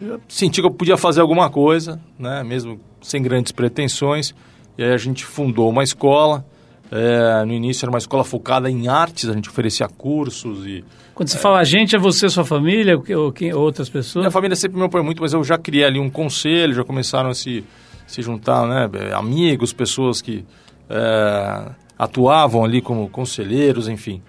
eu 0.00 0.20
senti 0.28 0.60
que 0.60 0.66
eu 0.66 0.70
podia 0.70 0.96
fazer 0.96 1.20
alguma 1.20 1.50
coisa, 1.50 2.00
né? 2.18 2.42
Mesmo 2.44 2.80
sem 3.00 3.22
grandes 3.22 3.52
pretensões. 3.52 4.34
E 4.76 4.82
aí 4.82 4.92
a 4.92 4.96
gente 4.96 5.24
fundou 5.24 5.68
uma 5.68 5.82
escola. 5.82 6.44
É, 6.90 7.44
no 7.44 7.52
início 7.52 7.84
era 7.84 7.90
uma 7.90 7.98
escola 7.98 8.24
focada 8.24 8.70
em 8.70 8.88
artes, 8.88 9.28
a 9.28 9.34
gente 9.34 9.50
oferecia 9.50 9.86
cursos 9.88 10.66
e... 10.66 10.82
Quando 11.14 11.28
você 11.28 11.36
é, 11.36 11.40
fala 11.40 11.58
a 11.58 11.64
gente, 11.64 11.94
é 11.94 11.98
você, 11.98 12.30
sua 12.30 12.46
família 12.46 12.96
ou, 12.96 13.30
quem, 13.30 13.52
outras 13.52 13.90
pessoas? 13.90 14.22
Minha 14.22 14.30
família 14.30 14.56
sempre 14.56 14.78
me 14.78 14.84
apoia 14.86 15.04
muito, 15.04 15.20
mas 15.20 15.34
eu 15.34 15.44
já 15.44 15.58
criei 15.58 15.84
ali 15.84 15.98
um 15.98 16.08
conselho, 16.08 16.72
já 16.72 16.82
começaram 16.82 17.28
a 17.28 17.34
se, 17.34 17.62
se 18.06 18.22
juntar, 18.22 18.66
né? 18.66 18.88
Amigos, 19.12 19.74
pessoas 19.74 20.22
que 20.22 20.46
é, 20.88 21.70
atuavam 21.98 22.64
ali 22.64 22.80
como 22.80 23.06
conselheiros, 23.10 23.86
enfim. 23.86 24.22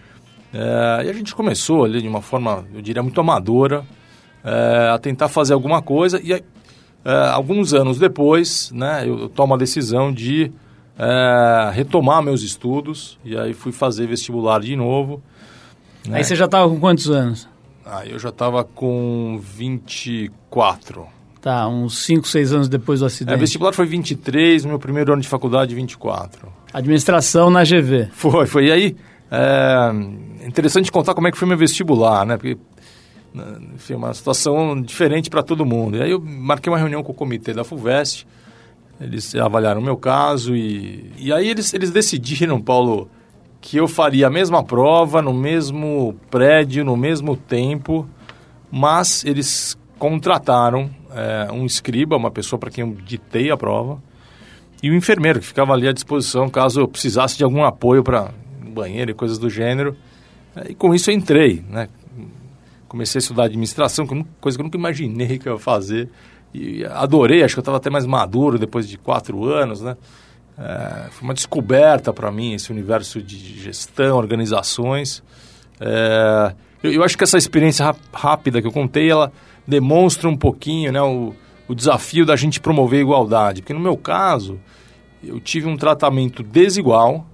É, 0.53 1.05
e 1.05 1.09
a 1.09 1.13
gente 1.13 1.35
começou 1.35 1.85
ali 1.85 2.01
de 2.01 2.07
uma 2.07 2.21
forma, 2.21 2.65
eu 2.73 2.81
diria, 2.81 3.03
muito 3.03 3.19
amadora, 3.21 3.83
é, 4.43 4.89
a 4.93 4.97
tentar 4.97 5.29
fazer 5.29 5.53
alguma 5.53 5.81
coisa. 5.81 6.19
E 6.23 6.33
é, 6.33 6.43
alguns 7.31 7.73
anos 7.73 7.99
depois, 7.99 8.71
né, 8.71 9.03
eu, 9.05 9.19
eu 9.19 9.29
tomo 9.29 9.53
a 9.53 9.57
decisão 9.57 10.11
de 10.11 10.51
é, 10.97 11.71
retomar 11.73 12.21
meus 12.21 12.41
estudos. 12.41 13.17
E 13.23 13.37
aí 13.37 13.53
fui 13.53 13.71
fazer 13.71 14.07
vestibular 14.07 14.59
de 14.59 14.75
novo. 14.75 15.21
Né? 16.07 16.17
Aí 16.17 16.23
você 16.23 16.35
já 16.35 16.45
estava 16.45 16.67
com 16.69 16.79
quantos 16.79 17.09
anos? 17.09 17.47
Aí 17.85 18.11
eu 18.11 18.19
já 18.19 18.29
estava 18.29 18.63
com 18.63 19.39
24. 19.41 21.07
Tá, 21.41 21.67
uns 21.69 22.03
5, 22.03 22.27
6 22.27 22.53
anos 22.53 22.69
depois 22.69 22.99
do 22.99 23.05
acidente. 23.05 23.33
É, 23.33 23.37
vestibular 23.37 23.71
foi 23.71 23.85
23, 23.85 24.65
meu 24.65 24.77
primeiro 24.77 25.13
ano 25.13 25.21
de 25.21 25.27
faculdade 25.27 25.73
24. 25.73 26.51
Administração 26.73 27.49
na 27.49 27.63
GV. 27.63 28.09
Foi, 28.11 28.45
foi. 28.45 28.65
E 28.65 28.71
aí, 28.71 28.97
é 29.31 29.91
interessante 30.49 30.91
contar 30.91 31.13
como 31.13 31.27
é 31.27 31.31
que 31.31 31.37
foi 31.37 31.47
meu 31.47 31.57
vestibular, 31.57 32.25
né? 32.25 32.37
Porque 32.37 32.57
enfim, 33.75 33.93
uma 33.93 34.13
situação 34.13 34.81
diferente 34.81 35.29
para 35.29 35.43
todo 35.43 35.65
mundo. 35.65 35.97
E 35.97 36.01
aí 36.01 36.11
eu 36.11 36.19
marquei 36.19 36.71
uma 36.71 36.79
reunião 36.79 37.03
com 37.03 37.11
o 37.11 37.15
comitê 37.15 37.53
da 37.53 37.63
FUVEST, 37.63 38.25
eles 38.99 39.33
avaliaram 39.35 39.79
o 39.79 39.83
meu 39.83 39.95
caso 39.95 40.55
e, 40.55 41.11
e 41.17 41.31
aí 41.31 41.47
eles, 41.47 41.73
eles 41.73 41.91
decidiram, 41.91 42.59
Paulo, 42.59 43.09
que 43.61 43.77
eu 43.77 43.87
faria 43.87 44.27
a 44.27 44.29
mesma 44.29 44.63
prova, 44.63 45.21
no 45.21 45.33
mesmo 45.33 46.15
prédio, 46.29 46.83
no 46.83 46.97
mesmo 46.97 47.37
tempo, 47.37 48.07
mas 48.71 49.23
eles 49.23 49.77
contrataram 49.97 50.89
é, 51.11 51.51
um 51.51 51.65
escriba, 51.65 52.17
uma 52.17 52.31
pessoa 52.31 52.59
para 52.59 52.69
quem 52.69 52.83
eu 52.83 52.95
ditei 53.05 53.51
a 53.51 53.57
prova, 53.57 54.01
e 54.81 54.89
o 54.89 54.93
um 54.93 54.95
enfermeiro 54.95 55.39
que 55.39 55.45
ficava 55.45 55.73
ali 55.73 55.87
à 55.87 55.91
disposição 55.91 56.49
caso 56.49 56.81
eu 56.81 56.87
precisasse 56.87 57.37
de 57.37 57.43
algum 57.43 57.63
apoio 57.63 58.01
para 58.03 58.31
banheiro 58.61 59.11
e 59.11 59.13
coisas 59.13 59.37
do 59.37 59.49
gênero. 59.49 59.95
E 60.67 60.75
com 60.75 60.93
isso 60.93 61.11
eu 61.11 61.15
entrei, 61.15 61.63
né? 61.69 61.87
comecei 62.89 63.19
a 63.19 63.21
estudar 63.21 63.43
administração, 63.43 64.05
coisa 64.41 64.57
que 64.57 64.61
eu 64.61 64.65
nunca 64.65 64.77
imaginei 64.77 65.37
que 65.37 65.47
eu 65.47 65.53
ia 65.53 65.59
fazer. 65.59 66.09
E 66.53 66.83
adorei, 66.85 67.43
acho 67.43 67.53
que 67.53 67.59
eu 67.59 67.61
estava 67.61 67.77
até 67.77 67.89
mais 67.89 68.05
maduro 68.05 68.57
depois 68.57 68.89
de 68.89 68.97
quatro 68.97 69.45
anos, 69.45 69.81
né? 69.81 69.95
É, 70.57 71.09
foi 71.11 71.23
uma 71.27 71.33
descoberta 71.33 72.11
para 72.11 72.29
mim 72.31 72.53
esse 72.53 72.71
universo 72.71 73.21
de 73.21 73.37
gestão, 73.37 74.17
organizações. 74.17 75.23
É, 75.79 76.53
eu, 76.83 76.91
eu, 76.91 77.03
acho 77.03 77.17
que 77.17 77.23
essa 77.23 77.37
experiência 77.37 77.95
rápida 78.11 78.59
que 78.59 78.67
eu 78.67 78.71
contei, 78.71 79.09
ela 79.09 79.31
demonstra 79.65 80.27
um 80.27 80.35
pouquinho 80.35 80.91
né, 80.91 81.01
o, 81.01 81.33
o 81.67 81.75
desafio 81.75 82.25
da 82.25 82.35
gente 82.35 82.59
promover 82.59 82.99
a 82.99 83.03
igualdade. 83.03 83.61
Porque 83.61 83.73
no 83.73 83.79
meu 83.79 83.95
caso, 83.95 84.59
eu 85.23 85.39
tive 85.39 85.67
um 85.67 85.77
tratamento 85.77 86.43
desigual 86.43 87.25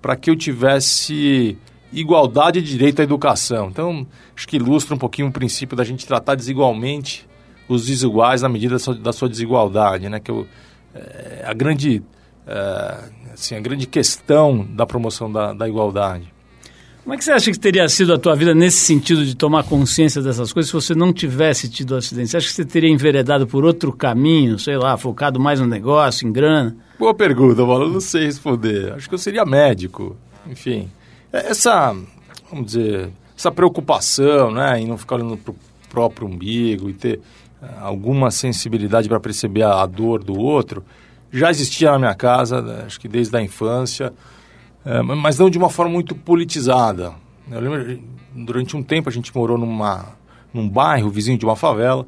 para 0.00 0.16
que 0.16 0.30
eu 0.30 0.34
tivesse 0.34 1.56
igualdade 1.92 2.62
de 2.62 2.68
direito 2.68 3.00
à 3.00 3.02
educação. 3.02 3.68
Então, 3.68 4.06
acho 4.34 4.48
que 4.48 4.56
ilustra 4.56 4.94
um 4.94 4.98
pouquinho 4.98 5.28
o 5.28 5.32
princípio 5.32 5.76
da 5.76 5.84
gente 5.84 6.06
tratar 6.06 6.34
desigualmente 6.34 7.28
os 7.68 7.86
desiguais 7.86 8.42
na 8.42 8.48
medida 8.48 8.74
da 8.74 8.78
sua, 8.78 8.94
da 8.94 9.12
sua 9.12 9.28
desigualdade, 9.28 10.08
né? 10.08 10.18
Que 10.20 10.30
eu, 10.30 10.46
é, 10.94 11.44
a 11.46 11.52
grande 11.52 12.02
é, 12.46 13.10
assim, 13.32 13.54
a 13.54 13.60
grande 13.60 13.86
questão 13.86 14.66
da 14.70 14.86
promoção 14.86 15.30
da, 15.30 15.52
da 15.52 15.68
igualdade. 15.68 16.32
Como 17.02 17.14
é 17.14 17.18
que 17.18 17.24
você 17.24 17.32
acha 17.32 17.50
que 17.50 17.58
teria 17.58 17.88
sido 17.88 18.14
a 18.14 18.18
tua 18.18 18.36
vida 18.36 18.54
nesse 18.54 18.78
sentido 18.78 19.24
de 19.26 19.34
tomar 19.34 19.64
consciência 19.64 20.22
dessas 20.22 20.52
coisas 20.52 20.70
se 20.70 20.72
você 20.72 20.94
não 20.94 21.12
tivesse 21.12 21.68
tido 21.68 21.96
acidente? 21.96 22.28
Você 22.30 22.36
acha 22.36 22.46
que 22.46 22.52
você 22.52 22.64
teria 22.64 22.88
enveredado 22.88 23.44
por 23.44 23.64
outro 23.64 23.92
caminho, 23.92 24.56
sei 24.56 24.76
lá, 24.76 24.96
focado 24.96 25.40
mais 25.40 25.58
no 25.58 25.66
negócio, 25.66 26.28
em 26.28 26.32
grana? 26.32 26.76
Boa 26.96 27.12
pergunta. 27.12 27.60
Eu 27.60 27.88
não 27.88 28.00
sei 28.00 28.26
responder. 28.26 28.92
Acho 28.92 29.08
que 29.08 29.14
eu 29.16 29.18
seria 29.18 29.44
médico. 29.44 30.16
Enfim, 30.48 30.88
essa, 31.32 31.96
vamos 32.50 32.66
dizer, 32.66 33.10
essa 33.36 33.50
preocupação, 33.50 34.50
né, 34.50 34.80
em 34.80 34.86
não 34.86 34.98
ficar 34.98 35.16
olhando 35.16 35.36
para 35.36 35.52
o 35.52 35.56
próprio 35.88 36.28
umbigo 36.28 36.90
e 36.90 36.92
ter 36.92 37.18
uh, 37.60 37.66
alguma 37.80 38.30
sensibilidade 38.30 39.08
para 39.08 39.18
perceber 39.18 39.62
a, 39.62 39.84
dor 39.86 40.22
do 40.22 40.38
outro, 40.38 40.84
já 41.32 41.50
existia 41.50 41.92
na 41.92 41.98
minha 41.98 42.14
casa, 42.14 42.60
né, 42.60 42.84
acho 42.86 43.00
que 43.00 43.08
desde 43.08 43.36
a 43.36 43.42
infância, 43.42 44.12
uh, 44.84 45.02
mas 45.16 45.38
não 45.38 45.48
de 45.48 45.58
uma 45.58 45.70
forma 45.70 45.92
muito 45.92 46.14
politizada. 46.14 47.14
Eu 47.50 47.60
lembro, 47.60 48.02
durante 48.34 48.76
um 48.76 48.82
tempo 48.82 49.08
a 49.08 49.12
gente 49.12 49.34
morou 49.34 49.58
numa, 49.58 50.16
num 50.52 50.68
bairro 50.68 51.10
vizinho 51.10 51.38
de 51.38 51.44
uma 51.44 51.56
favela 51.56 52.06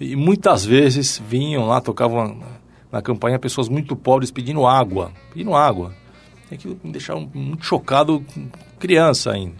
e 0.00 0.16
muitas 0.16 0.64
vezes 0.64 1.22
vinham 1.28 1.66
lá, 1.66 1.80
tocavam 1.80 2.38
na 2.90 3.00
campanha 3.00 3.38
pessoas 3.38 3.68
muito 3.68 3.94
pobres 3.94 4.30
pedindo 4.30 4.66
água, 4.66 5.12
pedindo 5.32 5.54
água. 5.54 5.94
Aquilo 6.54 6.78
me 6.82 6.92
deixava 6.92 7.20
muito 7.34 7.64
chocado, 7.64 8.24
criança 8.78 9.32
ainda. 9.32 9.54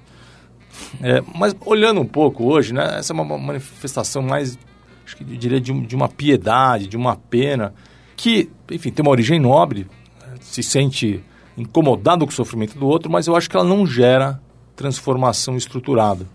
É, 1.02 1.22
mas 1.34 1.54
olhando 1.64 2.00
um 2.00 2.06
pouco 2.06 2.44
hoje, 2.44 2.72
né, 2.72 2.98
essa 2.98 3.12
é 3.12 3.14
uma 3.14 3.38
manifestação 3.38 4.22
mais, 4.22 4.58
acho 5.04 5.16
que 5.16 5.22
eu 5.22 5.36
diria, 5.36 5.60
de, 5.60 5.72
de 5.72 5.94
uma 5.94 6.08
piedade, 6.08 6.86
de 6.86 6.96
uma 6.96 7.16
pena, 7.16 7.74
que, 8.16 8.50
enfim, 8.70 8.90
tem 8.90 9.02
uma 9.02 9.10
origem 9.10 9.38
nobre, 9.38 9.86
se 10.40 10.62
sente 10.62 11.22
incomodado 11.56 12.24
com 12.24 12.32
o 12.32 12.34
sofrimento 12.34 12.78
do 12.78 12.86
outro, 12.86 13.10
mas 13.10 13.26
eu 13.26 13.36
acho 13.36 13.48
que 13.48 13.56
ela 13.56 13.64
não 13.64 13.86
gera 13.86 14.40
transformação 14.74 15.56
estruturada. 15.56 16.26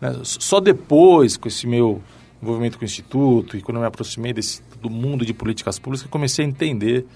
Né? 0.00 0.20
Só 0.22 0.60
depois, 0.60 1.36
com 1.36 1.48
esse 1.48 1.66
meu 1.66 2.00
envolvimento 2.42 2.78
com 2.78 2.84
o 2.84 2.86
Instituto 2.86 3.56
e 3.56 3.62
quando 3.62 3.76
eu 3.76 3.80
me 3.80 3.86
aproximei 3.86 4.32
desse, 4.32 4.62
do 4.80 4.90
mundo 4.90 5.24
de 5.24 5.32
políticas 5.32 5.78
públicas, 5.78 6.02
que 6.02 6.08
comecei 6.08 6.44
a 6.44 6.48
entender 6.48 7.06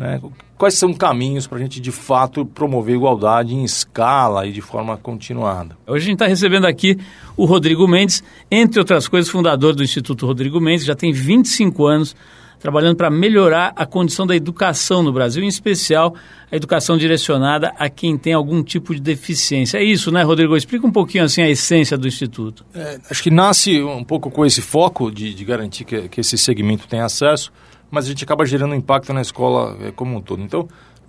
né? 0.00 0.20
Quais 0.56 0.74
são 0.74 0.94
caminhos 0.94 1.46
para 1.46 1.58
a 1.58 1.60
gente, 1.60 1.78
de 1.78 1.92
fato, 1.92 2.44
promover 2.44 2.96
igualdade 2.96 3.54
em 3.54 3.62
escala 3.62 4.46
e 4.46 4.52
de 4.52 4.62
forma 4.62 4.96
continuada? 4.96 5.76
Hoje 5.86 6.04
a 6.04 6.06
gente 6.06 6.14
está 6.14 6.26
recebendo 6.26 6.66
aqui 6.66 6.98
o 7.36 7.44
Rodrigo 7.44 7.86
Mendes, 7.86 8.24
entre 8.50 8.80
outras 8.80 9.06
coisas, 9.06 9.30
fundador 9.30 9.74
do 9.74 9.82
Instituto 9.82 10.26
Rodrigo 10.26 10.58
Mendes, 10.58 10.86
já 10.86 10.94
tem 10.94 11.12
25 11.12 11.86
anos 11.86 12.16
trabalhando 12.58 12.96
para 12.96 13.10
melhorar 13.10 13.72
a 13.74 13.86
condição 13.86 14.26
da 14.26 14.36
educação 14.36 15.02
no 15.02 15.12
Brasil, 15.12 15.42
em 15.42 15.48
especial 15.48 16.14
a 16.50 16.56
educação 16.56 16.96
direcionada 16.96 17.72
a 17.78 17.88
quem 17.88 18.18
tem 18.18 18.32
algum 18.32 18.62
tipo 18.62 18.94
de 18.94 19.00
deficiência. 19.00 19.78
É 19.78 19.84
isso, 19.84 20.10
né, 20.10 20.22
Rodrigo? 20.22 20.56
Explica 20.56 20.86
um 20.86 20.92
pouquinho 20.92 21.24
assim 21.24 21.42
a 21.42 21.48
essência 21.48 21.96
do 21.96 22.06
Instituto. 22.06 22.64
É, 22.74 22.98
acho 23.10 23.22
que 23.22 23.30
nasce 23.30 23.82
um 23.82 24.04
pouco 24.04 24.30
com 24.30 24.44
esse 24.44 24.60
foco 24.60 25.10
de, 25.10 25.32
de 25.32 25.44
garantir 25.44 25.84
que, 25.84 26.08
que 26.08 26.20
esse 26.20 26.36
segmento 26.36 26.86
tenha 26.86 27.04
acesso 27.04 27.50
mas 27.90 28.06
a 28.06 28.08
gente 28.08 28.24
acaba 28.24 28.46
gerando 28.46 28.74
impacto 28.74 29.12
na 29.12 29.20
escola 29.20 29.76
é, 29.80 29.90
como 29.90 30.16
um 30.16 30.20
todo. 30.20 30.42
Então, 30.42 30.68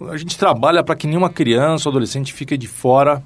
a 0.10 0.18
gente 0.18 0.38
trabalha 0.38 0.84
para 0.84 0.96
que 0.96 1.06
nenhuma 1.06 1.30
criança 1.30 1.88
ou 1.88 1.92
adolescente 1.92 2.34
fique 2.34 2.58
de 2.58 2.68
fora 2.68 3.24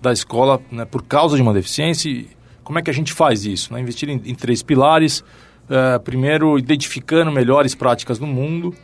da 0.00 0.12
escola 0.12 0.60
né, 0.70 0.84
por 0.84 1.02
causa 1.02 1.36
de 1.36 1.42
uma 1.42 1.52
deficiência. 1.52 2.08
E 2.08 2.28
como 2.64 2.78
é 2.78 2.82
que 2.82 2.90
a 2.90 2.94
gente 2.94 3.12
faz 3.12 3.44
isso? 3.44 3.72
Né? 3.72 3.80
Investir 3.80 4.08
em, 4.08 4.20
em 4.24 4.34
três 4.34 4.62
pilares. 4.62 5.24
É, 5.70 5.98
primeiro, 5.98 6.58
identificando 6.58 7.30
melhores 7.30 7.74
práticas 7.74 8.18
no 8.18 8.26
mundo, 8.26 8.74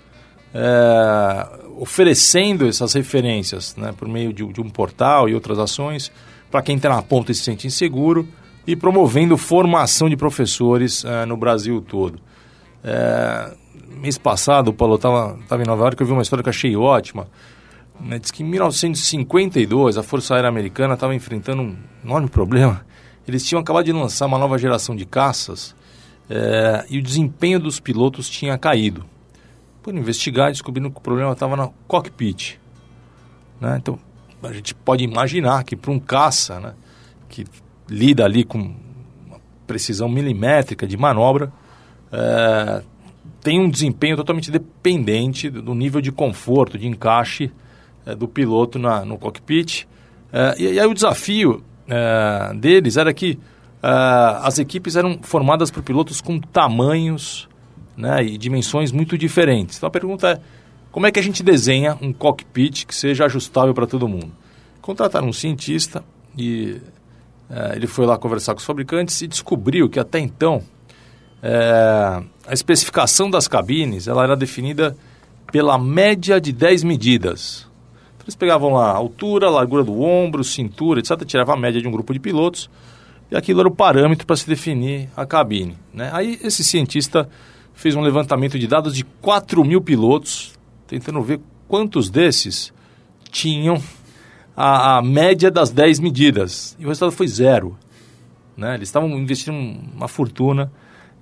é, 0.53 1.49
oferecendo 1.79 2.69
essas 2.69 2.93
referências 2.93 3.75
né, 3.75 3.93
por 3.97 4.07
meio 4.07 4.33
de, 4.35 4.47
de, 4.53 4.61
um 4.61 4.69
portal 4.69 5.29
e 5.29 5.35
outras 5.35 5.59
ações 5.59 6.13
para 6.51 6.61
quem 6.61 6.77
está 6.77 6.91
na 6.91 7.01
ponta 7.01 7.33
e 7.33 7.35
se 7.35 7.43
sente 7.43 7.67
inseguro. 7.67 8.29
e 8.67 8.77
promovendo 8.77 9.37
formação 9.37 10.09
de 10.09 10.17
professores 10.17 11.05
uh, 11.05 11.27
no 11.27 11.37
Brasil 11.37 11.83
todo. 11.83 12.19
É, 12.83 13.55
mês 13.97 14.19
passado, 14.19 14.73
Paulo, 14.73 14.97
estava 14.97 15.39
tava 15.49 15.63
em 15.63 15.67
Nova 15.67 15.83
York, 15.85 16.01
eu 16.01 16.07
vi 16.07 16.13
uma 16.13 16.23
história 16.23 16.43
que 16.43 16.49
eu 16.49 16.53
achei 16.53 16.77
ótima. 16.77 17.27
Né? 18.01 18.19
Diz 18.19 18.31
que 18.31 18.43
em 18.43 18.47
1952 18.47 19.97
a 19.97 20.03
Força 20.03 20.35
Aérea 20.35 20.49
Americana 20.49 20.95
estava 20.95 21.15
enfrentando 21.15 21.63
um 21.63 21.77
enorme 22.05 22.29
problema. 22.29 22.85
Eles 23.27 23.47
tinham 23.47 23.61
acabado 23.61 23.85
de 23.85 23.93
lançar 23.93 24.27
uma 24.27 24.39
nova 24.39 24.59
geração 24.59 24.95
de 24.95 25.07
caças 25.07 25.75
é, 26.29 26.85
e 26.91 26.99
o 26.99 27.03
desempenho 27.03 27.59
dos 27.59 27.81
pilotos 27.81 28.29
tinha 28.29 28.57
caído. 28.59 29.05
Por 29.83 29.95
investigar, 29.95 30.51
descobrindo 30.51 30.91
que 30.91 30.99
o 30.99 31.01
problema 31.01 31.33
estava 31.33 31.57
no 31.57 31.73
cockpit. 31.87 32.59
Né? 33.61 33.77
Então, 33.81 33.99
a 34.43 34.53
gente 34.53 34.75
pode 34.75 35.05
imaginar 35.05 35.65
que 35.65 35.77
para 35.77 35.91
um 35.91 35.99
caça, 35.99 36.61
né, 36.61 36.75
que 37.29 37.45
lida 37.89 38.25
ali 38.25 38.45
com 38.45 38.59
uma 39.27 39.41
precisão 39.67 40.09
milimétrica 40.09 40.87
de 40.87 40.97
manobra, 40.97 41.53
é, 42.13 42.83
tem 43.45 43.61
um 43.61 43.69
desempenho 43.69 44.17
totalmente 44.17 44.51
dependente 44.51 45.51
do 45.51 45.75
nível 45.75 46.01
de 46.01 46.11
conforto, 46.11 46.79
de 46.79 46.89
encaixe 46.89 47.53
é, 48.07 48.15
do 48.15 48.27
piloto 48.27 48.79
na, 48.79 49.05
no 49.05 49.19
cockpit. 49.19 49.87
É, 50.33 50.55
e, 50.59 50.73
e, 50.73 50.81
aí 50.81 50.87
o 50.87 50.95
desafio 50.95 51.63
é, 51.87 52.55
deles 52.57 52.97
era 52.97 53.13
que 53.13 53.39
as 53.83 54.59
equipes 54.59 54.97
eram 54.97 55.19
formadas 55.21 55.71
por 55.71 55.83
pilotos 55.83 56.23
com 56.23 56.41
tamanhos 56.41 57.47
né, 57.95 58.25
e 58.25 58.39
dimensões 58.39 58.91
muito 58.91 59.19
diferentes. 59.19 59.77
Então 59.77 59.89
a 59.89 59.91
pergunta 59.91 60.31
é, 60.31 60.41
como 60.91 61.07
é 61.07 61.13
que 61.13 61.19
a 61.19 61.23
gente 61.23 61.43
desenha 61.43 61.99
um 62.01 62.11
cockpit 62.11 62.87
que 62.87 62.95
seja 62.95 63.27
ajustável 63.27 63.75
para 63.75 63.87
todo 63.87 64.09
mundo? 64.09 64.33
Contrataram 64.81 65.29
um 65.29 65.35
cientista 65.35 66.03
e 66.35 66.81
ele 67.75 67.87
foi 67.87 68.07
lá 68.07 68.17
conversar 68.17 68.55
com 68.55 68.61
os 68.61 68.65
fabricantes 68.65 69.21
e 69.21 69.27
descobriu 69.27 69.87
que 69.87 70.01
até 70.01 70.19
então 70.19 70.63
é, 71.47 72.23
a 72.47 72.55
especificação 72.55 73.29
das 73.29 73.47
cabines 73.47 74.09
ela 74.09 74.25
era 74.25 74.35
definida 74.35 74.97
pela 75.53 75.77
média 75.77 76.41
de 76.41 76.51
10 76.53 76.85
medidas. 76.85 77.69
Então, 78.15 78.25
eles 78.25 78.35
pegavam 78.35 78.73
lá 78.73 78.93
a 78.93 78.97
altura, 78.97 79.49
a 79.49 79.51
largura 79.51 79.85
do 79.85 80.01
ombro, 80.01 80.43
cintura, 80.43 81.01
etc. 81.01 81.23
Tirava 81.27 81.53
a 81.53 81.57
média 81.57 81.83
de 81.83 81.87
um 81.87 81.91
grupo 81.91 82.15
de 82.15 82.19
pilotos 82.19 82.71
e 83.31 83.37
aquilo 83.37 83.61
era 83.61 83.69
o 83.69 83.75
parâmetro 83.75 84.27
para 84.27 84.37
se 84.37 84.47
definir 84.47 85.11
a 85.15 85.27
cabine. 85.27 85.77
Né? 85.93 86.09
Aí 86.15 86.39
esse 86.43 86.65
cientista 86.65 87.29
fez 87.75 87.95
um 87.95 88.01
levantamento 88.01 88.59
de 88.59 88.67
dados 88.67 88.97
de 88.97 89.05
4 89.05 89.63
mil 89.63 89.83
pilotos, 89.83 90.55
tentando 90.87 91.21
ver 91.21 91.41
quantos 91.69 92.09
desses 92.09 92.73
tinham 93.31 93.83
a, 94.57 94.97
a 94.97 95.03
média 95.03 95.51
das 95.51 95.69
10 95.69 96.01
medidas. 96.01 96.75
E 96.79 96.87
o 96.87 96.89
resultado 96.89 97.13
foi 97.13 97.29
zero. 97.29 97.77
Né? 98.57 98.77
Eles 98.77 98.89
estavam 98.89 99.11
investindo 99.19 99.57
uma 99.95 100.09
fortuna 100.09 100.73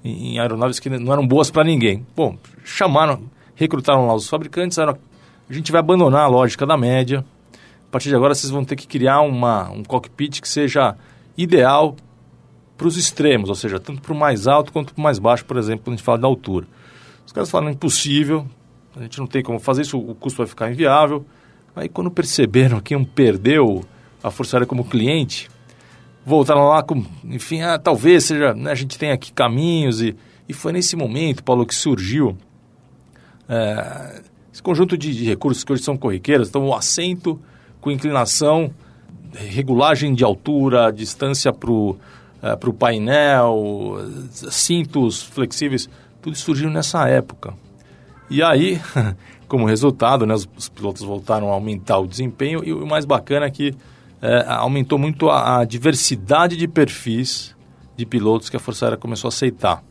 em, 0.04 0.38
aeronaves 0.38 0.78
que 0.78 0.90
não 0.90 1.12
eram 1.12 1.26
boas 1.26 1.50
para 1.50 1.64
ninguém. 1.64 2.06
Bom, 2.16 2.36
chamaram, 2.64 3.24
recrutaram 3.54 4.06
lá 4.06 4.14
os 4.14 4.28
fabricantes, 4.28 4.78
a 4.78 4.96
gente 5.50 5.70
vai 5.70 5.80
abandonar 5.80 6.24
a 6.24 6.28
lógica 6.28 6.66
da 6.66 6.76
média. 6.76 7.24
A 7.52 7.90
partir 7.92 8.08
de 8.08 8.14
agora 8.14 8.34
vocês 8.34 8.50
vão 8.50 8.64
ter 8.64 8.76
que 8.76 8.86
criar 8.86 9.20
uma, 9.20 9.70
um 9.70 9.82
cockpit 9.82 10.40
que 10.40 10.48
seja 10.48 10.96
ideal 11.36 11.96
para 12.76 12.88
os 12.88 12.96
extremos, 12.96 13.48
ou 13.48 13.54
seja, 13.54 13.78
tanto 13.78 14.00
para 14.00 14.12
o 14.12 14.16
mais 14.16 14.46
alto 14.46 14.72
quanto 14.72 14.94
para 14.94 15.00
o 15.00 15.04
mais 15.04 15.18
baixo, 15.18 15.44
por 15.44 15.56
exemplo, 15.56 15.84
quando 15.84 15.94
a 15.94 15.96
gente 15.96 16.04
fala 16.04 16.18
da 16.18 16.26
altura. 16.26 16.66
Os 17.24 17.32
caras 17.32 17.50
falaram 17.50 17.70
impossível, 17.70 18.46
a 18.96 19.02
gente 19.02 19.18
não 19.18 19.26
tem 19.26 19.42
como 19.42 19.58
fazer 19.58 19.82
isso, 19.82 19.98
o 19.98 20.14
custo 20.14 20.38
vai 20.38 20.46
ficar 20.46 20.70
inviável. 20.70 21.24
Aí 21.76 21.88
quando 21.88 22.10
perceberam 22.10 22.80
que 22.80 22.94
iam 22.94 23.04
perder 23.04 23.60
a 24.22 24.30
Força 24.30 24.56
Aérea 24.56 24.66
como 24.66 24.84
cliente, 24.84 25.48
voltaram 26.24 26.68
lá 26.68 26.82
com, 26.82 27.04
enfim, 27.24 27.62
ah, 27.62 27.78
talvez 27.78 28.24
seja, 28.24 28.54
né, 28.54 28.70
a 28.70 28.74
gente 28.74 28.98
tem 28.98 29.10
aqui 29.10 29.32
caminhos 29.32 30.00
e, 30.00 30.16
e 30.48 30.52
foi 30.52 30.72
nesse 30.72 30.96
momento, 30.96 31.42
Paulo, 31.42 31.66
que 31.66 31.74
surgiu 31.74 32.36
é, 33.48 34.22
esse 34.52 34.62
conjunto 34.62 34.96
de, 34.96 35.14
de, 35.14 35.24
recursos 35.24 35.64
que 35.64 35.72
hoje 35.72 35.82
são 35.82 35.96
corriqueiros, 35.96 36.48
então 36.48 36.66
o 36.66 36.74
assento 36.74 37.40
com 37.80 37.90
inclinação, 37.90 38.72
regulagem 39.34 40.14
de 40.14 40.22
altura, 40.22 40.92
distância 40.92 41.52
para 41.52 41.70
o 41.70 41.98
é, 42.42 42.56
painel, 42.78 43.96
cintos 44.30 45.22
flexíveis, 45.22 45.88
tudo 46.20 46.36
surgiu 46.36 46.70
nessa 46.70 47.08
época. 47.08 47.54
E 48.30 48.42
aí, 48.42 48.80
como 49.48 49.66
resultado, 49.66 50.24
né, 50.24 50.34
os, 50.34 50.48
os, 50.56 50.68
pilotos 50.68 51.02
voltaram 51.02 51.50
a 51.50 51.54
aumentar 51.54 51.98
o 51.98 52.06
desempenho 52.06 52.62
e 52.64 52.72
o 52.72 52.86
mais 52.86 53.04
bacana 53.04 53.46
é 53.46 53.50
que 53.50 53.74
é, 54.22 54.44
aumentou 54.46 54.98
muito 54.98 55.28
a, 55.28 55.58
a, 55.58 55.64
diversidade 55.64 56.56
de 56.56 56.68
perfis 56.68 57.56
de 57.96 58.06
pilotos 58.06 58.48
que 58.48 58.56
a 58.56 58.60
Força 58.60 58.86
Aérea 58.86 58.96
começou 58.96 59.26
a 59.26 59.30
aceitar. 59.30 59.82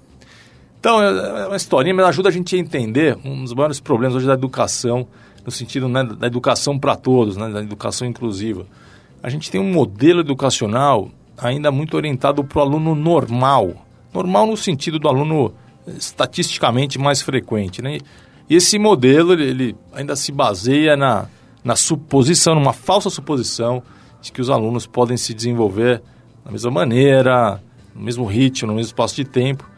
Então, 0.80 1.04
é, 1.04 1.44
é 1.44 1.48
uma 1.48 1.58
historinha, 1.58 1.94
mas 1.94 2.06
ajuda 2.06 2.30
a 2.30 2.32
gente 2.32 2.56
a 2.56 2.60
entender 2.60 3.18
um 3.26 3.44
dos 3.44 3.54
maiores 3.54 3.82
problemas 3.82 4.16
hoje 4.16 4.26
da 4.26 4.34
educação, 4.34 5.06
no 5.46 5.52
sentido 5.52 5.90
né, 5.90 6.04
da 6.04 6.28
educação 6.28 6.80
para 6.80 6.96
todos, 6.96 7.36
né, 7.36 7.50
da 7.50 7.62
educação 7.62 8.08
inclusiva. 8.08 8.66
A 9.22 9.30
gente 9.30 9.52
tem 9.52 9.60
um 9.60 9.70
modelo 9.70 10.22
educacional 10.22 11.10
ainda 11.38 11.70
muito 11.70 11.98
orientado 11.98 12.44
para 12.44 12.60
o 12.60 12.62
aluno 12.62 12.96
normal. 12.96 13.86
Normal 14.14 14.48
no 14.48 14.56
sentido 14.56 14.98
do 14.98 15.10
aluno 15.10 15.54
estatisticamente 15.88 16.98
mais 16.98 17.22
frequente. 17.22 17.82
Né? 17.82 17.98
E 18.50 18.56
esse 18.56 18.80
modelo 18.80 19.34
ele 19.34 19.76
ainda 19.94 20.16
se 20.16 20.32
baseia 20.32 20.96
na, 20.96 21.28
na 21.64 21.76
suposição, 21.76 22.56
numa 22.56 22.74
falsa 22.74 23.10
suposição 23.10 23.84
de 24.22 24.32
que 24.32 24.42
os 24.42 24.50
alunos 24.50 24.86
podem 24.86 25.18
se 25.18 25.34
desenvolver 25.34 26.02
da 26.46 26.52
mesma 26.52 26.72
maneira, 26.72 27.62
no 27.96 28.04
mesmo 28.04 28.26
ritmo, 28.26 28.68
no 28.68 28.76
mesmo 28.76 28.88
espaço 28.88 29.16
de 29.16 29.26
tempo. 29.26 29.70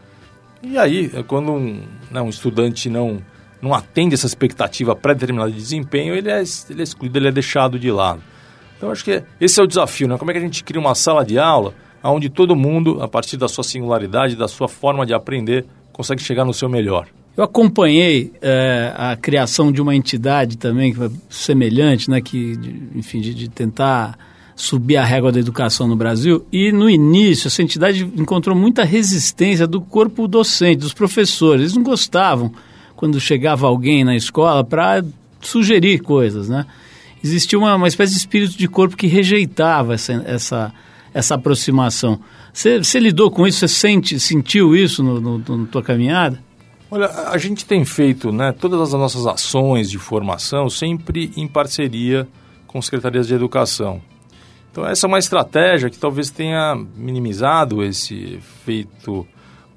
E 0.62 0.78
aí, 0.78 1.12
é 1.14 1.24
quando 1.24 1.52
um, 1.52 1.82
né, 2.12 2.22
um 2.22 2.30
estudante 2.30 2.90
não, 2.90 3.20
não 3.62 3.74
atende 3.74 4.14
essa 4.14 4.26
expectativa 4.26 4.96
pré-determinada 4.96 5.52
de 5.52 5.58
desempenho, 5.58 6.16
ele 6.16 6.30
é, 6.30 6.44
ele 6.70 6.80
é 6.80 6.84
excluído, 6.84 7.18
ele 7.18 7.28
é 7.28 7.32
deixado 7.32 7.78
de 7.78 7.92
lado. 7.92 8.22
Então, 8.78 8.92
acho 8.92 9.04
que 9.04 9.24
esse 9.40 9.60
é 9.60 9.64
o 9.64 9.68
desafio, 9.68 10.08
né? 10.08 10.18
Como 10.18 10.30
é 10.30 10.34
que 10.34 10.40
a 10.40 10.44
gente 10.44 10.64
cria 10.64 10.80
uma 10.80 10.96
sala 10.96 11.26
de 11.26 11.40
aula 11.40 11.74
onde 12.04 12.30
todo 12.30 12.56
mundo, 12.56 13.02
a 13.02 13.08
partir 13.08 13.38
da 13.38 13.48
sua 13.48 13.64
singularidade, 13.64 14.36
da 14.36 14.48
sua 14.48 14.68
forma 14.68 15.06
de 15.06 15.14
aprender, 15.14 15.66
consegue 15.94 16.22
chegar 16.22 16.44
no 16.44 16.54
seu 16.54 16.68
melhor? 16.68 17.08
Eu 17.36 17.44
acompanhei 17.44 18.32
é, 18.42 18.94
a 18.96 19.16
criação 19.16 19.72
de 19.72 19.82
uma 19.82 19.96
entidade 19.96 20.58
também 20.58 20.94
semelhante, 21.30 22.10
né, 22.10 22.22
que, 22.22 22.56
de, 22.56 22.90
enfim, 22.94 23.22
de, 23.22 23.34
de, 23.34 23.50
tentar 23.50 24.18
subir 24.56 24.98
a 24.98 25.04
régua 25.04 25.32
da 25.32 25.40
educação 25.40 25.88
no 25.88 25.96
Brasil. 25.96 26.46
E 26.52 26.72
no 26.72 26.90
início 26.90 27.48
essa 27.48 27.62
entidade 27.62 28.04
encontrou 28.16 28.56
muita 28.56 28.84
resistência 28.84 29.68
do 29.68 29.82
corpo 29.82 30.28
docente, 30.28 30.80
dos 30.82 30.94
professores. 30.94 31.62
Eles 31.62 31.76
não 31.76 31.84
gostavam 31.84 32.52
quando 32.96 33.20
chegava 33.20 33.68
alguém 33.68 34.04
na 34.04 34.16
escola 34.16 34.64
para 34.64 35.04
sugerir 35.42 36.00
coisas, 36.00 36.48
né? 36.50 36.66
Existia 37.24 37.58
uma, 37.58 37.76
uma 37.76 37.88
espécie 37.88 38.14
de 38.14 38.20
espírito 38.20 38.58
de 38.58 38.68
corpo 38.68 38.98
que 38.98 39.08
rejeitava 39.08 39.94
essa, 39.94 40.14
essa, 40.26 40.74
essa 41.14 41.36
aproximação. 41.36 42.20
Você 42.54 43.00
lidou 43.00 43.32
com 43.32 43.48
isso? 43.48 43.60
Você 43.60 43.68
sente, 43.68 44.20
sentiu 44.20 44.76
isso 44.76 45.02
no, 45.02 45.20
no, 45.22 45.38
no, 45.38 45.66
tua 45.66 45.82
caminhada? 45.82 46.40
Olha, 46.92 47.08
a 47.08 47.38
gente 47.38 47.66
tem 47.66 47.84
feito 47.86 48.32
né, 48.32 48.52
todas 48.52 48.80
as 48.80 48.94
nossas 48.94 49.26
ações 49.26 49.90
de 49.90 49.98
formação 49.98 50.70
sempre 50.70 51.32
em 51.36 51.48
parceria 51.48 52.28
com 52.68 52.82
secretarias 52.82 53.28
de 53.28 53.34
educação. 53.34 54.02
Então, 54.74 54.88
essa 54.88 55.06
é 55.06 55.08
uma 55.08 55.20
estratégia 55.20 55.88
que 55.88 56.00
talvez 56.00 56.32
tenha 56.32 56.76
minimizado 56.96 57.84
esse 57.84 58.38
efeito, 58.38 59.24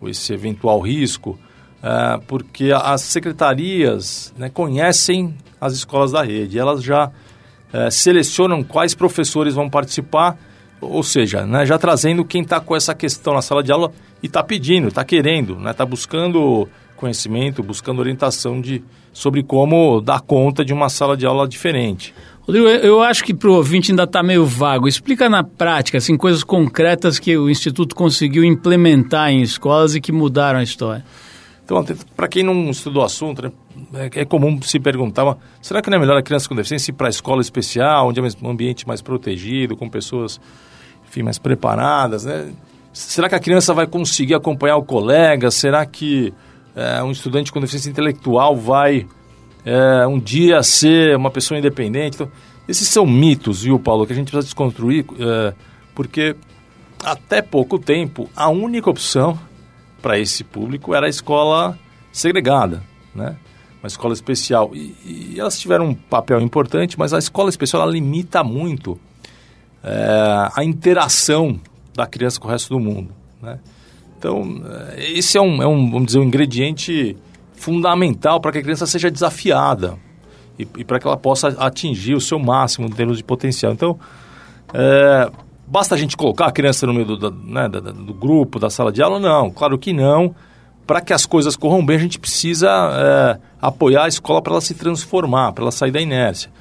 esse 0.04 0.32
eventual 0.32 0.80
risco, 0.80 1.38
uh, 1.82 2.18
porque 2.26 2.72
as 2.72 3.02
secretarias 3.02 4.32
né, 4.38 4.48
conhecem 4.48 5.34
as 5.60 5.74
escolas 5.74 6.12
da 6.12 6.22
rede, 6.22 6.58
elas 6.58 6.82
já 6.82 7.08
uh, 7.08 7.90
selecionam 7.90 8.62
quais 8.62 8.94
professores 8.94 9.52
vão 9.54 9.68
participar, 9.68 10.38
ou 10.80 11.02
seja, 11.02 11.44
né, 11.44 11.66
já 11.66 11.76
trazendo 11.76 12.24
quem 12.24 12.40
está 12.40 12.58
com 12.58 12.74
essa 12.74 12.94
questão 12.94 13.34
na 13.34 13.42
sala 13.42 13.62
de 13.62 13.70
aula 13.70 13.92
e 14.22 14.26
está 14.28 14.42
pedindo, 14.42 14.88
está 14.88 15.04
querendo, 15.04 15.56
está 15.56 15.62
né, 15.62 15.72
tá 15.74 15.84
buscando 15.84 16.66
conhecimento, 16.96 17.62
buscando 17.62 17.98
orientação 17.98 18.62
de, 18.62 18.82
sobre 19.12 19.42
como 19.42 20.00
dar 20.00 20.22
conta 20.22 20.64
de 20.64 20.72
uma 20.72 20.88
sala 20.88 21.18
de 21.18 21.26
aula 21.26 21.46
diferente. 21.46 22.14
Rodrigo, 22.46 22.68
eu 22.68 23.02
acho 23.02 23.24
que 23.24 23.34
para 23.34 23.50
o 23.50 23.54
ouvinte 23.54 23.90
ainda 23.90 24.04
está 24.04 24.22
meio 24.22 24.46
vago. 24.46 24.86
Explica 24.86 25.28
na 25.28 25.42
prática, 25.42 25.98
assim, 25.98 26.16
coisas 26.16 26.44
concretas 26.44 27.18
que 27.18 27.36
o 27.36 27.50
Instituto 27.50 27.96
conseguiu 27.96 28.44
implementar 28.44 29.30
em 29.30 29.42
escolas 29.42 29.96
e 29.96 30.00
que 30.00 30.12
mudaram 30.12 30.60
a 30.60 30.62
história. 30.62 31.04
Então, 31.64 31.84
para 32.16 32.28
quem 32.28 32.44
não 32.44 32.70
estudou 32.70 33.02
o 33.02 33.04
assunto, 33.04 33.42
né, 33.42 33.52
é, 33.94 34.20
é 34.20 34.24
comum 34.24 34.62
se 34.62 34.78
perguntar, 34.78 35.36
será 35.60 35.82
que 35.82 35.90
não 35.90 35.96
é 35.96 36.00
melhor 36.00 36.16
a 36.16 36.22
criança 36.22 36.48
com 36.48 36.54
deficiência 36.54 36.92
ir 36.92 36.94
para 36.94 37.08
a 37.08 37.10
escola 37.10 37.40
especial, 37.40 38.08
onde 38.08 38.20
é 38.20 38.22
um 38.40 38.48
ambiente 38.48 38.86
mais 38.86 39.02
protegido, 39.02 39.76
com 39.76 39.90
pessoas 39.90 40.40
enfim, 41.08 41.24
mais 41.24 41.40
preparadas, 41.40 42.24
né? 42.24 42.52
Será 42.92 43.28
que 43.28 43.34
a 43.34 43.40
criança 43.40 43.74
vai 43.74 43.86
conseguir 43.88 44.34
acompanhar 44.34 44.76
o 44.76 44.84
colega? 44.84 45.50
Será 45.50 45.84
que 45.84 46.32
é, 46.76 47.02
um 47.02 47.10
estudante 47.10 47.52
com 47.52 47.60
deficiência 47.60 47.90
intelectual 47.90 48.56
vai 48.56 49.06
é, 49.66 50.06
um 50.06 50.20
dia 50.20 50.62
ser 50.62 51.16
uma 51.16 51.30
pessoa 51.30 51.58
independente. 51.58 52.14
Então, 52.14 52.30
esses 52.68 52.88
são 52.88 53.04
mitos, 53.04 53.64
viu, 53.64 53.78
Paulo, 53.80 54.06
que 54.06 54.12
a 54.12 54.16
gente 54.16 54.30
precisa 54.30 54.46
desconstruir, 54.46 55.04
é, 55.18 55.52
porque 55.92 56.36
até 57.04 57.42
pouco 57.42 57.78
tempo, 57.78 58.30
a 58.34 58.48
única 58.48 58.88
opção 58.88 59.38
para 60.00 60.18
esse 60.18 60.44
público 60.44 60.94
era 60.94 61.06
a 61.06 61.08
escola 61.08 61.76
segregada, 62.12 62.82
né? 63.14 63.36
uma 63.82 63.88
escola 63.88 64.14
especial. 64.14 64.70
E, 64.72 64.94
e, 65.04 65.34
elas 65.38 65.58
tiveram 65.58 65.88
um 65.88 65.94
papel 65.94 66.40
importante, 66.40 66.96
mas 66.98 67.12
a 67.12 67.18
escola 67.18 67.50
especial 67.50 67.88
limita 67.90 68.44
muito 68.44 68.98
é, 69.82 70.48
a 70.54 70.64
interação 70.64 71.60
da 71.92 72.06
criança 72.06 72.38
com 72.38 72.46
o 72.46 72.50
resto 72.50 72.70
do 72.70 72.80
mundo. 72.80 73.10
Né? 73.42 73.58
Então, 74.18 74.62
eh, 74.64 75.12
esse 75.12 75.36
é 75.36 75.40
um, 75.40 75.62
é 75.62 75.66
um, 75.66 75.90
vamos 75.90 76.06
dizer, 76.06 76.18
um 76.18 76.24
ingrediente 76.24 77.16
fundamental 77.66 78.40
para 78.40 78.52
que 78.52 78.58
a 78.58 78.62
criança 78.62 78.86
seja 78.86 79.10
desafiada 79.10 79.98
e, 80.56 80.62
e 80.78 80.84
para 80.84 81.00
que 81.00 81.06
ela 81.06 81.16
possa 81.16 81.48
atingir 81.58 82.14
o 82.14 82.20
seu 82.20 82.38
máximo 82.38 82.86
em 82.86 82.92
termos 82.92 83.18
de 83.18 83.24
potencial. 83.24 83.72
Então, 83.72 83.98
é, 84.72 85.28
basta 85.66 85.96
a 85.96 85.98
gente 85.98 86.16
colocar 86.16 86.46
a 86.46 86.52
criança 86.52 86.86
no 86.86 86.94
meio 86.94 87.16
do, 87.16 87.30
né, 87.32 87.68
do, 87.68 87.80
do 87.92 88.14
grupo, 88.14 88.60
da 88.60 88.70
sala 88.70 88.92
de 88.92 89.02
aula? 89.02 89.18
Não, 89.18 89.50
claro 89.50 89.76
que 89.76 89.92
não. 89.92 90.32
Para 90.86 91.00
que 91.00 91.12
as 91.12 91.26
coisas 91.26 91.56
corram 91.56 91.84
bem, 91.84 91.96
a 91.96 92.00
gente 92.00 92.20
precisa 92.20 92.68
é, 92.70 93.40
apoiar 93.60 94.04
a 94.04 94.08
escola 94.08 94.40
para 94.40 94.52
ela 94.52 94.60
se 94.60 94.74
transformar, 94.74 95.50
para 95.50 95.64
ela 95.64 95.72
sair 95.72 95.90
da 95.90 96.00
inércia. 96.00 96.52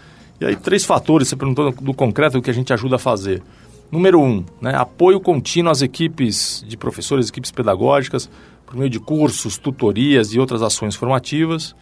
E 0.42 0.46
aí, 0.46 0.56
três 0.56 0.84
fatores, 0.84 1.28
você 1.28 1.36
perguntou 1.36 1.72
do 1.72 1.94
concreto, 1.94 2.40
o 2.40 2.42
que 2.42 2.50
a 2.50 2.54
gente 2.54 2.74
ajuda 2.74 2.96
a 2.96 3.00
fazer. 3.00 3.44
Número 3.92 4.20
um, 4.20 4.44
né, 4.60 4.74
apoio 4.76 5.20
contínuo 5.20 5.72
às 5.72 5.84
equipes 5.84 6.66
de 6.68 6.76
professores, 6.76 7.30
equipes 7.30 7.52
pedagógicas, 7.52 8.28
por 8.66 8.76
meio 8.76 8.90
de 8.90 9.00
cursos, 9.00 9.58
tutorias 9.58 10.34
e 10.34 10.40
outras 10.40 10.62
ações 10.62 10.96
formativas. 10.96 11.76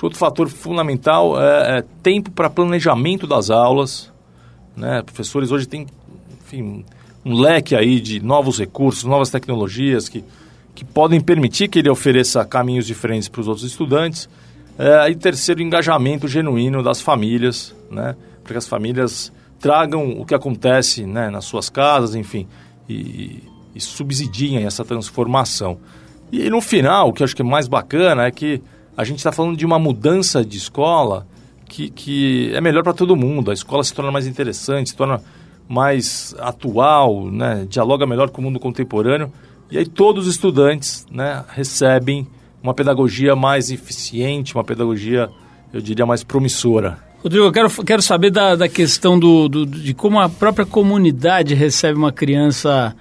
Outro 0.00 0.18
fator 0.18 0.48
fundamental 0.48 1.40
é, 1.40 1.78
é 1.78 1.84
tempo 2.02 2.30
para 2.30 2.48
planejamento 2.48 3.26
das 3.26 3.50
aulas. 3.50 4.10
Né? 4.76 5.02
Professores 5.02 5.52
hoje 5.52 5.66
têm 5.66 5.86
enfim, 6.44 6.84
um 7.24 7.34
leque 7.34 7.76
aí 7.76 8.00
de 8.00 8.20
novos 8.20 8.58
recursos, 8.58 9.04
novas 9.04 9.30
tecnologias 9.30 10.08
que, 10.08 10.24
que 10.74 10.84
podem 10.84 11.20
permitir 11.20 11.68
que 11.68 11.78
ele 11.78 11.90
ofereça 11.90 12.44
caminhos 12.44 12.86
diferentes 12.86 13.28
para 13.28 13.42
os 13.42 13.48
outros 13.48 13.66
estudantes. 13.66 14.28
É, 14.78 15.10
e 15.10 15.14
terceiro, 15.14 15.60
engajamento 15.60 16.26
genuíno 16.26 16.82
das 16.82 17.00
famílias, 17.00 17.74
né? 17.90 18.16
para 18.42 18.54
que 18.54 18.58
as 18.58 18.66
famílias 18.66 19.30
tragam 19.60 20.10
o 20.18 20.26
que 20.26 20.34
acontece 20.34 21.06
né, 21.06 21.30
nas 21.30 21.44
suas 21.44 21.68
casas, 21.68 22.16
enfim, 22.16 22.48
e, 22.88 23.44
e 23.72 23.80
subsidiem 23.80 24.64
essa 24.64 24.84
transformação. 24.84 25.78
E 26.32 26.48
no 26.48 26.62
final, 26.62 27.10
o 27.10 27.12
que 27.12 27.22
eu 27.22 27.26
acho 27.26 27.36
que 27.36 27.42
é 27.42 27.44
mais 27.44 27.68
bacana 27.68 28.24
é 28.24 28.30
que 28.30 28.62
a 28.96 29.04
gente 29.04 29.18
está 29.18 29.30
falando 29.30 29.54
de 29.54 29.66
uma 29.66 29.78
mudança 29.78 30.42
de 30.42 30.56
escola 30.56 31.26
que, 31.68 31.90
que 31.90 32.50
é 32.54 32.60
melhor 32.60 32.82
para 32.82 32.94
todo 32.94 33.14
mundo. 33.14 33.50
A 33.50 33.54
escola 33.54 33.84
se 33.84 33.92
torna 33.92 34.10
mais 34.10 34.26
interessante, 34.26 34.90
se 34.90 34.96
torna 34.96 35.20
mais 35.68 36.34
atual, 36.38 37.30
né? 37.30 37.66
dialoga 37.68 38.06
melhor 38.06 38.30
com 38.30 38.40
o 38.40 38.44
mundo 38.44 38.58
contemporâneo. 38.58 39.30
E 39.70 39.76
aí 39.76 39.86
todos 39.86 40.26
os 40.26 40.34
estudantes 40.34 41.06
né, 41.10 41.44
recebem 41.48 42.26
uma 42.62 42.72
pedagogia 42.72 43.36
mais 43.36 43.70
eficiente, 43.70 44.54
uma 44.54 44.64
pedagogia, 44.64 45.28
eu 45.72 45.80
diria, 45.80 46.06
mais 46.06 46.24
promissora. 46.24 46.98
Rodrigo, 47.22 47.46
eu 47.46 47.52
quero, 47.52 47.70
quero 47.84 48.02
saber 48.02 48.30
da, 48.30 48.56
da 48.56 48.68
questão 48.68 49.18
do, 49.18 49.48
do, 49.48 49.66
de 49.66 49.94
como 49.94 50.18
a 50.18 50.28
própria 50.28 50.64
comunidade 50.64 51.54
recebe 51.54 51.98
uma 51.98 52.12
criança 52.12 52.94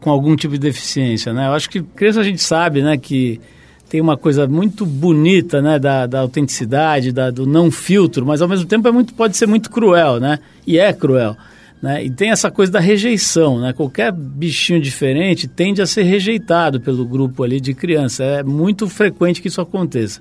com 0.00 0.10
algum 0.10 0.36
tipo 0.36 0.54
de 0.54 0.60
deficiência, 0.60 1.32
né? 1.32 1.46
Eu 1.46 1.52
acho 1.52 1.68
que 1.68 1.82
criança 1.82 2.20
a 2.20 2.24
gente 2.24 2.42
sabe, 2.42 2.82
né, 2.82 2.96
que 2.96 3.40
tem 3.88 4.00
uma 4.00 4.16
coisa 4.16 4.46
muito 4.46 4.84
bonita, 4.84 5.62
né, 5.62 5.78
da, 5.78 6.06
da 6.06 6.20
autenticidade, 6.20 7.10
da, 7.10 7.30
do 7.30 7.46
não 7.46 7.70
filtro, 7.70 8.24
mas 8.26 8.42
ao 8.42 8.48
mesmo 8.48 8.66
tempo 8.66 8.86
é 8.86 8.92
muito, 8.92 9.14
pode 9.14 9.36
ser 9.36 9.46
muito 9.46 9.70
cruel, 9.70 10.20
né? 10.20 10.38
E 10.66 10.78
é 10.78 10.92
cruel. 10.92 11.36
Né? 11.80 12.04
E 12.04 12.10
tem 12.10 12.30
essa 12.30 12.50
coisa 12.50 12.72
da 12.72 12.80
rejeição, 12.80 13.60
né? 13.60 13.72
Qualquer 13.72 14.12
bichinho 14.12 14.80
diferente 14.80 15.46
tende 15.46 15.80
a 15.80 15.86
ser 15.86 16.02
rejeitado 16.02 16.80
pelo 16.80 17.04
grupo 17.04 17.42
ali 17.42 17.60
de 17.60 17.72
criança. 17.72 18.24
É 18.24 18.42
muito 18.42 18.88
frequente 18.88 19.40
que 19.40 19.48
isso 19.48 19.60
aconteça. 19.60 20.20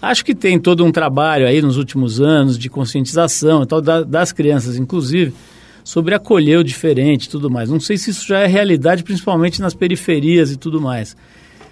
Acho 0.00 0.24
que 0.24 0.34
tem 0.34 0.58
todo 0.58 0.84
um 0.84 0.90
trabalho 0.90 1.46
aí 1.46 1.60
nos 1.60 1.76
últimos 1.76 2.20
anos 2.20 2.58
de 2.58 2.68
conscientização, 2.68 3.64
tal, 3.66 3.80
das 3.80 4.32
crianças, 4.32 4.76
inclusive, 4.76 5.32
sobre 5.84 6.14
acolher 6.14 6.58
o 6.58 6.64
diferente 6.64 7.24
e 7.24 7.28
tudo 7.28 7.50
mais. 7.50 7.70
Não 7.70 7.80
sei 7.80 7.96
se 7.96 8.10
isso 8.10 8.26
já 8.26 8.40
é 8.40 8.46
realidade, 8.46 9.02
principalmente 9.02 9.60
nas 9.60 9.74
periferias 9.74 10.50
e 10.50 10.56
tudo 10.56 10.80
mais. 10.80 11.16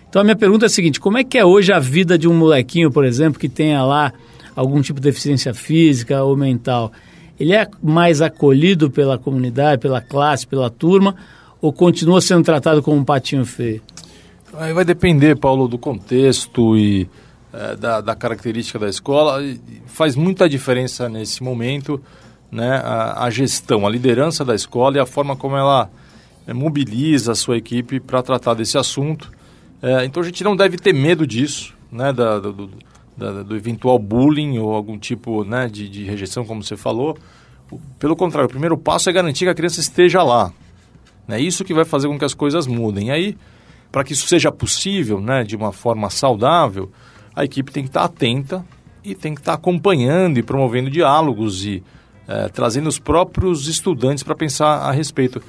Então 0.08 0.20
a 0.20 0.24
minha 0.24 0.36
pergunta 0.36 0.66
é 0.66 0.68
a 0.68 0.70
seguinte: 0.70 0.98
como 0.98 1.18
é 1.18 1.24
que 1.24 1.38
é 1.38 1.44
hoje 1.44 1.72
a 1.72 1.78
vida 1.78 2.18
de 2.18 2.28
um 2.28 2.34
molequinho, 2.34 2.90
por 2.90 3.04
exemplo, 3.04 3.38
que 3.38 3.48
tenha 3.48 3.82
lá 3.82 4.12
algum 4.56 4.80
tipo 4.82 5.00
de 5.00 5.04
deficiência 5.04 5.54
física 5.54 6.22
ou 6.22 6.36
mental? 6.36 6.92
Ele 7.38 7.54
é 7.54 7.66
mais 7.82 8.20
acolhido 8.20 8.90
pela 8.90 9.16
comunidade, 9.16 9.80
pela 9.80 10.00
classe, 10.00 10.46
pela 10.46 10.68
turma, 10.68 11.16
ou 11.62 11.72
continua 11.72 12.20
sendo 12.20 12.44
tratado 12.44 12.82
como 12.82 12.98
um 12.98 13.04
patinho 13.04 13.46
feio? 13.46 13.80
Aí 14.52 14.72
vai 14.72 14.84
depender, 14.84 15.36
Paulo, 15.36 15.68
do 15.68 15.78
contexto 15.78 16.76
e 16.76 17.08
é, 17.52 17.76
da, 17.76 18.00
da, 18.00 18.14
característica 18.14 18.78
da 18.78 18.88
escola. 18.88 19.42
Faz 19.86 20.16
muita 20.16 20.48
diferença 20.48 21.08
nesse 21.08 21.42
momento 21.42 22.02
né, 22.50 22.76
a, 22.84 23.24
a, 23.24 23.30
gestão, 23.30 23.86
a 23.86 23.90
liderança 23.90 24.44
da 24.44 24.54
escola 24.54 24.96
e 24.96 25.00
a 25.00 25.06
forma 25.06 25.36
como 25.36 25.56
ela 25.56 25.90
é, 26.46 26.52
mobiliza 26.52 27.32
a 27.32 27.34
sua 27.34 27.56
equipe 27.56 28.00
para 28.00 28.22
tratar 28.22 28.54
desse 28.54 28.76
assunto. 28.76 29.30
É, 29.82 30.04
então 30.04 30.22
a 30.22 30.26
gente 30.26 30.42
não 30.42 30.56
deve 30.56 30.76
ter 30.76 30.92
medo 30.92 31.26
disso, 31.26 31.74
né, 31.90 32.12
da, 32.12 32.38
do, 32.38 32.70
da, 33.16 33.42
do 33.42 33.56
eventual 33.56 33.98
bullying 33.98 34.58
ou 34.58 34.74
algum 34.74 34.98
tipo 34.98 35.44
né, 35.44 35.68
de, 35.68 35.88
de 35.88 36.04
rejeição, 36.04 36.44
como 36.44 36.62
você 36.62 36.76
falou. 36.76 37.16
Pelo 37.98 38.16
contrário, 38.16 38.46
o 38.46 38.50
primeiro 38.50 38.76
passo 38.76 39.08
é 39.08 39.12
garantir 39.12 39.44
que 39.44 39.50
a 39.50 39.54
criança 39.54 39.80
esteja 39.80 40.22
lá. 40.22 40.52
É 41.28 41.32
né, 41.32 41.40
isso 41.40 41.64
que 41.64 41.72
vai 41.72 41.84
fazer 41.84 42.08
com 42.08 42.18
que 42.18 42.24
as 42.24 42.34
coisas 42.34 42.66
mudem. 42.66 43.08
E 43.08 43.10
aí, 43.12 43.36
para 43.92 44.02
que 44.02 44.12
isso 44.12 44.26
seja 44.26 44.50
possível, 44.50 45.20
né, 45.20 45.44
de 45.44 45.54
uma 45.54 45.72
forma 45.72 46.10
saudável, 46.10 46.90
a 47.34 47.44
equipe 47.44 47.70
tem 47.70 47.84
que 47.84 47.90
estar 47.90 48.04
atenta 48.04 48.64
e 49.04 49.14
tem 49.14 49.34
que 49.34 49.40
estar 49.40 49.54
acompanhando 49.54 50.38
e 50.38 50.42
promovendo 50.42 50.90
diálogos 50.90 51.64
e 51.64 51.82
é, 52.30 52.48
trazendo 52.48 52.88
os 52.88 52.96
próprios 52.96 53.66
estudantes 53.66 54.22
para 54.22 54.36
pensar 54.36 54.76
a 54.82 54.92
respeito. 54.92 55.42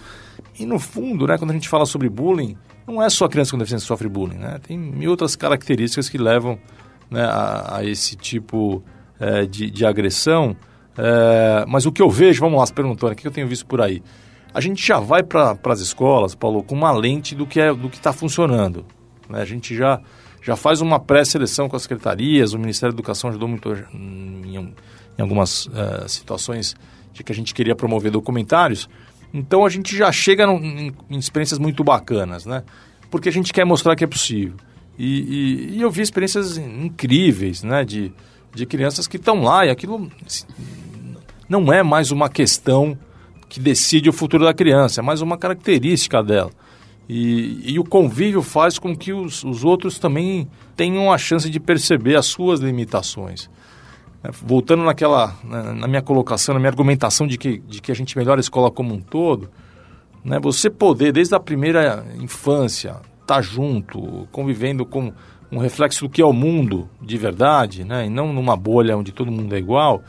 E 0.58 0.66
no 0.66 0.80
fundo, 0.80 1.28
né, 1.28 1.38
quando 1.38 1.52
a 1.52 1.54
gente 1.54 1.70
fala 1.70 1.86
sobre 1.86 2.10
bullying, 2.10 2.58
não 2.88 3.00
é 3.00 3.08
só 3.08 3.26
a 3.26 3.30
criança 3.30 3.52
com 3.52 3.58
deficiência 3.60 3.86
que 3.86 3.88
sofre 3.88 4.10
bullying, 4.10 4.40
né? 4.40 4.60
Tem 4.68 4.76
mil 4.76 5.12
outras 5.12 5.36
características 5.36 6.10
que 6.10 6.18
levam 6.18 6.58
né, 7.10 7.24
a, 7.24 7.78
a, 7.78 7.86
esse 7.86 8.16
tipo 8.16 8.84
é, 9.20 9.46
de, 9.46 9.70
de, 9.70 9.86
agressão. 9.86 10.56
É, 10.98 11.66
mas 11.68 11.86
o 11.86 11.92
que 11.92 12.02
eu 12.02 12.10
vejo, 12.10 12.42
vamos 12.42 12.60
lá, 12.60 12.66
se 12.66 12.74
perguntando, 12.74 13.14
o 13.14 13.16
que 13.16 13.28
eu 13.28 13.32
tenho 13.32 13.48
visto 13.48 13.68
por 13.68 13.80
aí? 13.80 14.02
A 14.52 14.60
gente 14.60 14.86
já 14.86 15.00
vai 15.00 15.22
para 15.22 15.56
as 15.66 15.82
escolas, 15.82 16.34
Paulo, 16.34 16.64
com 16.64 16.74
uma 16.74 16.92
lente 16.92 17.36
do 17.36 17.46
que 17.46 17.62
é, 17.62 17.72
está 17.94 18.12
funcionando. 18.12 18.84
Né? 19.30 19.40
A 19.40 19.46
gente 19.46 19.76
já, 19.76 20.02
já 20.42 20.56
faz 20.56 20.82
uma 20.82 21.00
pré-seleção 21.00 21.70
com 21.70 21.76
as 21.76 21.84
secretarias, 21.84 22.54
o 22.54 22.60
Ministério 22.60 22.92
da 22.92 23.00
Educação 23.00 23.30
ajudou 23.30 23.48
muito 23.48 23.72
em, 23.94 24.74
em 25.18 25.22
algumas 25.22 25.66
uh, 25.68 26.08
situações 26.08 26.76
de 27.14 27.24
que 27.24 27.32
a 27.32 27.36
gente 27.36 27.54
queria 27.54 27.76
promover 27.76 28.12
documentários. 28.12 28.90
Então 29.34 29.66
a 29.66 29.70
gente 29.70 29.96
já 29.96 30.12
chega 30.12 30.46
em, 30.46 30.94
em, 31.10 31.18
experiências 31.18 31.60
muito 31.60 31.84
bacanas, 31.84 32.46
né? 32.46 32.64
Porque 33.10 33.30
a 33.30 33.32
gente 33.32 33.54
quer 33.54 33.66
mostrar 33.66 33.96
que 33.96 34.04
é 34.04 34.08
possível. 34.08 34.56
E, 34.98 35.06
e, 35.06 35.78
e 35.78 35.82
eu 35.82 35.90
vi 35.90 36.02
experiências 36.02 36.58
incríveis, 36.58 37.64
né? 37.64 37.84
De, 37.84 38.12
de 38.54 38.66
crianças 38.66 39.08
que 39.08 39.18
estão 39.18 39.44
lá 39.44 39.66
e 39.66 39.70
aquilo 39.70 40.10
não 41.48 41.72
é 41.72 41.84
mais 41.84 42.12
uma 42.12 42.30
questão 42.30 42.98
que 43.50 43.60
decide 43.60 44.10
o 44.10 44.14
futuro 44.14 44.46
da 44.46 44.54
criança, 44.54 45.02
é 45.02 45.04
mais 45.04 45.22
uma 45.22 45.38
característica 45.38 46.24
dela. 46.24 46.52
E, 47.10 47.74
e 47.74 47.80
o 47.80 47.84
convívio 47.84 48.42
faz 48.42 48.80
com 48.80 48.96
que 48.96 49.12
os, 49.12 49.44
os 49.44 49.66
outros 49.66 50.00
também 50.00 50.48
tenham 50.78 51.12
a 51.12 51.18
chance 51.18 51.50
de 51.50 51.60
perceber 51.60 52.16
as 52.16 52.26
suas 52.26 52.62
limitações. 52.62 53.50
É, 54.24 54.30
voltando 54.32 54.84
naquela, 54.84 55.36
né, 55.44 55.74
na 55.74 55.88
minha 55.88 56.02
colocação, 56.02 56.54
na 56.54 56.60
minha 56.60 56.70
argumentação 56.70 57.26
de 57.26 57.38
que, 57.38 57.58
de 57.60 57.82
que 57.82 57.92
a 57.92 57.96
gente 57.96 58.16
melhora 58.18 58.40
a 58.40 58.42
escola 58.42 58.70
como 58.70 58.94
um 58.94 59.02
todo, 59.02 59.50
né, 60.24 60.40
você 60.40 60.70
poder, 60.70 61.12
desde 61.12 61.34
a 61.34 61.40
primeira 61.40 62.06
infância, 62.20 62.90
estar 63.22 63.36
tá 63.36 63.42
junto, 63.42 64.28
convivendo 64.32 64.86
com 64.86 65.12
um 65.52 65.58
reflexo 65.58 66.06
do 66.06 66.10
que 66.10 66.22
é 66.22 66.26
o 66.26 66.32
mundo 66.32 66.88
de 67.02 67.18
verdade, 67.18 67.84
né, 67.84 68.06
e 68.06 68.10
não 68.10 68.32
numa 68.32 68.56
bolha 68.56 68.96
onde 68.96 69.12
todo 69.12 69.32
mundo 69.32 69.56
é 69.56 69.58
igual, 69.58 70.04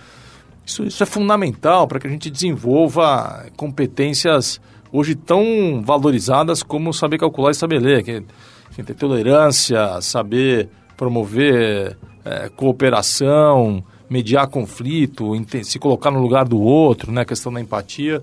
isso, 0.64 0.85
isso 0.85 1.03
é 1.03 1.07
fundamental 1.07 1.88
para 1.88 1.98
que 1.98 2.07
a 2.07 2.11
gente 2.11 2.31
desenvolva 2.31 3.46
competências 3.57 4.61
hoje 4.92 5.14
tão 5.14 5.83
valorizadas 5.83 6.62
como 6.62 6.92
saber 6.92 7.18
calcular 7.18 7.51
e 7.51 7.55
saber 7.55 7.81
ler, 7.81 8.05
que, 8.05 8.22
enfim, 8.70 8.85
ter 8.85 8.94
tolerância, 8.94 10.01
saber 10.03 10.68
promover 10.96 11.96
é, 12.25 12.48
cooperação, 12.51 13.83
mediar 14.12 14.46
conflito, 14.46 15.33
se 15.64 15.79
colocar 15.79 16.11
no 16.11 16.20
lugar 16.20 16.44
do 16.44 16.61
outro, 16.61 17.11
né? 17.11 17.22
A 17.22 17.25
questão 17.25 17.51
da 17.51 17.61
empatia. 17.61 18.22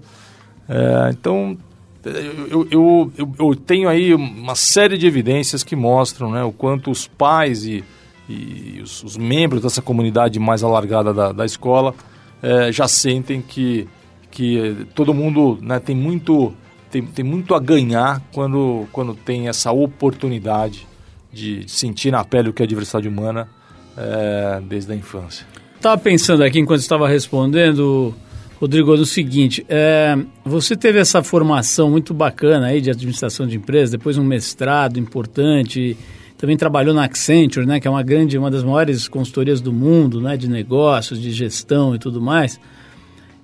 É, 0.68 1.10
então, 1.10 1.58
eu, 2.06 2.68
eu, 2.70 3.12
eu, 3.18 3.36
eu, 3.40 3.56
tenho 3.56 3.90
aí 3.90 4.14
uma 4.14 4.54
série 4.54 4.98
de 4.98 5.08
evidências 5.08 5.64
que 5.64 5.76
mostram 5.76 6.32
né, 6.32 6.44
o 6.44 6.52
quanto 6.52 6.92
os 6.92 7.08
pais 7.08 7.66
e, 7.66 7.84
e 8.30 8.80
os, 8.82 9.04
os, 9.04 9.18
membros 9.18 9.64
dessa 9.64 9.82
comunidade 9.82 10.40
mais 10.40 10.64
alargada 10.64 11.14
da, 11.14 11.32
da 11.32 11.44
escola 11.44 11.94
é, 12.42 12.72
já 12.72 12.88
sentem 12.88 13.42
que, 13.42 13.88
que 14.30 14.88
todo 14.94 15.14
mundo 15.14 15.58
né, 15.62 15.80
tem 15.80 15.96
muito 15.96 16.54
tem, 16.90 17.06
tem 17.06 17.26
muito 17.26 17.54
a 17.54 17.60
ganhar 17.60 18.22
quando, 18.32 18.88
quando 18.92 19.14
tem 19.14 19.48
essa 19.48 19.72
oportunidade 19.72 20.88
de 21.32 21.70
sentir 21.70 22.12
na 22.12 22.24
pele 22.24 22.50
o 22.50 22.54
que 22.54 22.64
é 22.64 22.66
a 22.66 22.68
diversidade 22.68 23.08
humana 23.08 23.48
é, 23.98 24.62
desde 24.62 24.92
a 24.92 24.96
infância. 24.96 25.46
Estava 25.80 25.98
pensando 25.98 26.44
aqui 26.44 26.60
enquanto 26.60 26.82
estava 26.82 27.08
respondendo, 27.08 28.14
Rodrigo, 28.60 28.98
no 28.98 29.06
seguinte: 29.06 29.66
é, 29.70 30.14
você 30.44 30.76
teve 30.76 31.00
essa 31.00 31.24
formação 31.24 31.90
muito 31.90 32.14
bacana 32.14 32.68
aí 32.68 32.82
de 32.82 32.92
administração 32.92 33.48
de 33.48 33.56
empresas, 33.56 33.92
depois 33.92 34.18
um 34.18 34.24
mestrado 34.26 35.00
importante, 35.00 35.96
também 36.38 36.58
trabalhou 36.58 36.94
na 36.94 37.06
Accenture, 37.06 37.66
né, 37.66 37.80
que 37.80 37.88
é 37.88 37.92
uma 37.92 38.04
grande, 38.04 38.38
uma 38.38 38.52
das 38.52 38.62
maiores 38.62 39.08
consultorias 39.08 39.62
do 39.62 39.72
mundo, 39.72 40.20
né, 40.20 40.36
de 40.36 40.50
negócios, 40.50 41.18
de 41.22 41.32
gestão 41.32 41.96
e 41.96 41.98
tudo 41.98 42.20
mais. 42.20 42.60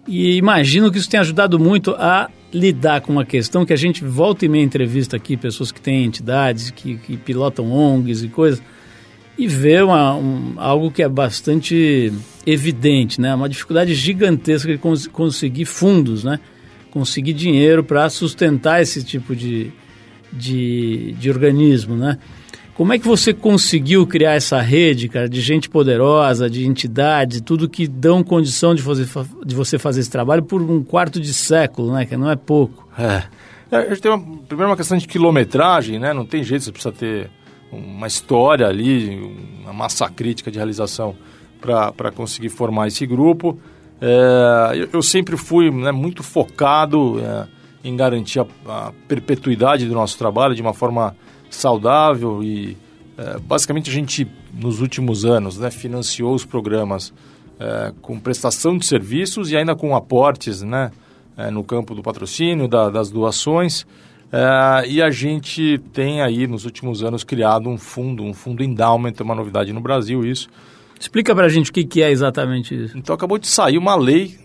E 0.06 0.36
imagino 0.36 0.92
que 0.92 0.98
isso 0.98 1.10
tenha 1.10 1.22
ajudado 1.22 1.58
muito 1.58 1.92
a 1.92 2.30
lidar 2.54 3.00
com 3.00 3.14
uma 3.14 3.24
questão 3.24 3.66
que 3.66 3.72
a 3.72 3.78
gente 3.78 4.04
volta 4.04 4.46
e 4.46 4.50
meia 4.50 4.64
entrevista 4.64 5.16
aqui, 5.16 5.38
pessoas 5.38 5.72
que 5.72 5.80
têm 5.80 6.04
entidades, 6.04 6.70
que, 6.70 6.98
que 6.98 7.16
pilotam 7.16 7.72
ONGs 7.72 8.24
e 8.24 8.28
coisas, 8.28 8.62
e 9.38 9.48
vê 9.48 9.82
uma, 9.82 10.16
um, 10.16 10.54
algo 10.58 10.90
que 10.90 11.04
é 11.04 11.10
bastante 11.10 12.12
evidente, 12.46 13.20
né? 13.20 13.34
Uma 13.36 13.50
dificuldade 13.50 13.94
gigantesca 13.94 14.72
de 14.72 14.78
cons 14.78 15.08
conseguir 15.08 15.66
fundos, 15.66 16.24
né? 16.24 16.40
Conseguir 16.92 17.34
dinheiro 17.34 17.84
para 17.84 18.10
sustentar 18.10 18.82
esse 18.82 19.04
tipo 19.04 19.36
de, 19.36 19.72
de, 20.32 21.14
de 21.14 21.30
organismo, 21.30 21.96
né? 21.96 22.18
Como 22.76 22.92
é 22.92 23.00
que 23.00 23.08
você 23.08 23.34
conseguiu 23.34 24.06
criar 24.06 24.34
essa 24.34 24.60
rede, 24.60 25.08
cara, 25.08 25.30
de 25.30 25.40
gente 25.40 25.70
poderosa, 25.70 26.50
de 26.50 26.66
entidades, 26.66 27.40
tudo 27.40 27.70
que 27.70 27.88
dão 27.88 28.22
condição 28.22 28.76
de, 28.76 28.82
fazer, 28.82 29.08
de 29.46 29.56
você 29.56 29.80
fazer 29.80 30.02
esse 30.02 30.12
trabalho 30.12 30.44
por 30.44 30.62
um 30.62 30.84
quarto 30.84 31.20
de 31.20 31.34
século, 31.34 31.94
né? 31.94 32.06
Que 32.06 32.18
não 32.18 32.30
é 32.30 32.36
pouco. 32.36 32.88
É. 32.98 33.24
é 33.72 33.78
a 33.78 33.90
gente 33.90 34.02
tem 34.02 34.12
uma, 34.12 34.38
primeiro 34.40 34.70
uma 34.70 34.78
questão 34.78 34.98
de 34.98 35.08
quilometragem, 35.08 36.00
né? 36.00 36.14
Não 36.14 36.26
tem 36.26 36.44
jeito, 36.44 36.66
você 36.66 36.72
precisa 36.72 36.94
ter 36.94 37.30
uma 37.78 38.08
história 38.08 38.68
ali, 38.68 39.20
uma 39.64 39.74
massa 39.74 40.10
crítica 40.10 40.52
de 40.52 40.58
realização 40.58 41.16
para 41.60 42.12
conseguir 42.12 42.50
formar 42.50 42.88
esse 42.88 43.06
grupo. 43.06 43.60
É, 44.02 44.72
eu, 44.76 44.90
eu, 44.94 45.02
sempre 45.02 45.38
fui 45.38 45.72
né, 45.72 45.92
muito 45.92 46.22
focado 46.22 47.20
é, 47.20 47.48
em 47.84 47.96
garantir 47.96 48.40
a, 48.40 48.46
a 48.68 48.94
perpetuidade 49.08 49.88
do 49.88 49.94
nosso 49.94 50.18
trabalho 50.18 50.54
de 50.54 50.62
uma 50.62 50.74
forma 50.74 51.16
saudável 51.50 52.44
e 52.44 52.78
é, 53.18 53.40
basicamente 53.40 53.90
a 53.90 53.94
gente 53.94 54.28
nos 54.54 54.82
últimos 54.82 55.24
anos 55.24 55.58
né, 55.58 55.72
financiou 55.72 56.34
os 56.34 56.46
programas 56.46 57.14
é, 57.60 57.94
com 58.02 58.20
prestação 58.20 58.78
de 58.78 58.86
serviços 58.86 59.52
e 59.52 59.56
ainda 59.56 59.76
com 59.76 59.96
aportes 59.96 60.62
né, 60.62 60.92
é, 61.38 61.50
no 61.50 61.64
campo 61.64 61.96
do 61.96 62.04
patrocínio, 62.04 62.68
da, 62.68 62.90
das 62.90 63.10
doações. 63.10 63.86
É, 64.38 64.90
e 64.90 65.02
a 65.02 65.10
gente 65.10 65.78
tem 65.94 66.22
aí 66.22 66.46
nos 66.46 66.66
últimos 66.66 67.02
anos 67.02 67.24
criado 67.24 67.70
um 67.70 67.78
fundo, 67.78 68.22
um 68.22 68.34
fundo 68.34 68.62
endowment, 68.62 69.14
é 69.18 69.24
uma 69.24 69.34
novidade 69.34 69.72
no 69.72 69.80
Brasil 69.80 70.26
isso. 70.26 70.50
Explica 71.00 71.34
para 71.34 71.46
a 71.46 71.50
gente 71.50 71.72
o 71.72 71.74
que, 71.74 71.86
que 71.86 72.02
é 72.02 72.12
exatamente 72.12 72.76
isso. 72.76 72.98
Então 72.98 73.16
acabou 73.16 73.38
de 73.38 73.48
sair 73.48 73.78
uma 73.78 73.96
lei, 73.96 74.38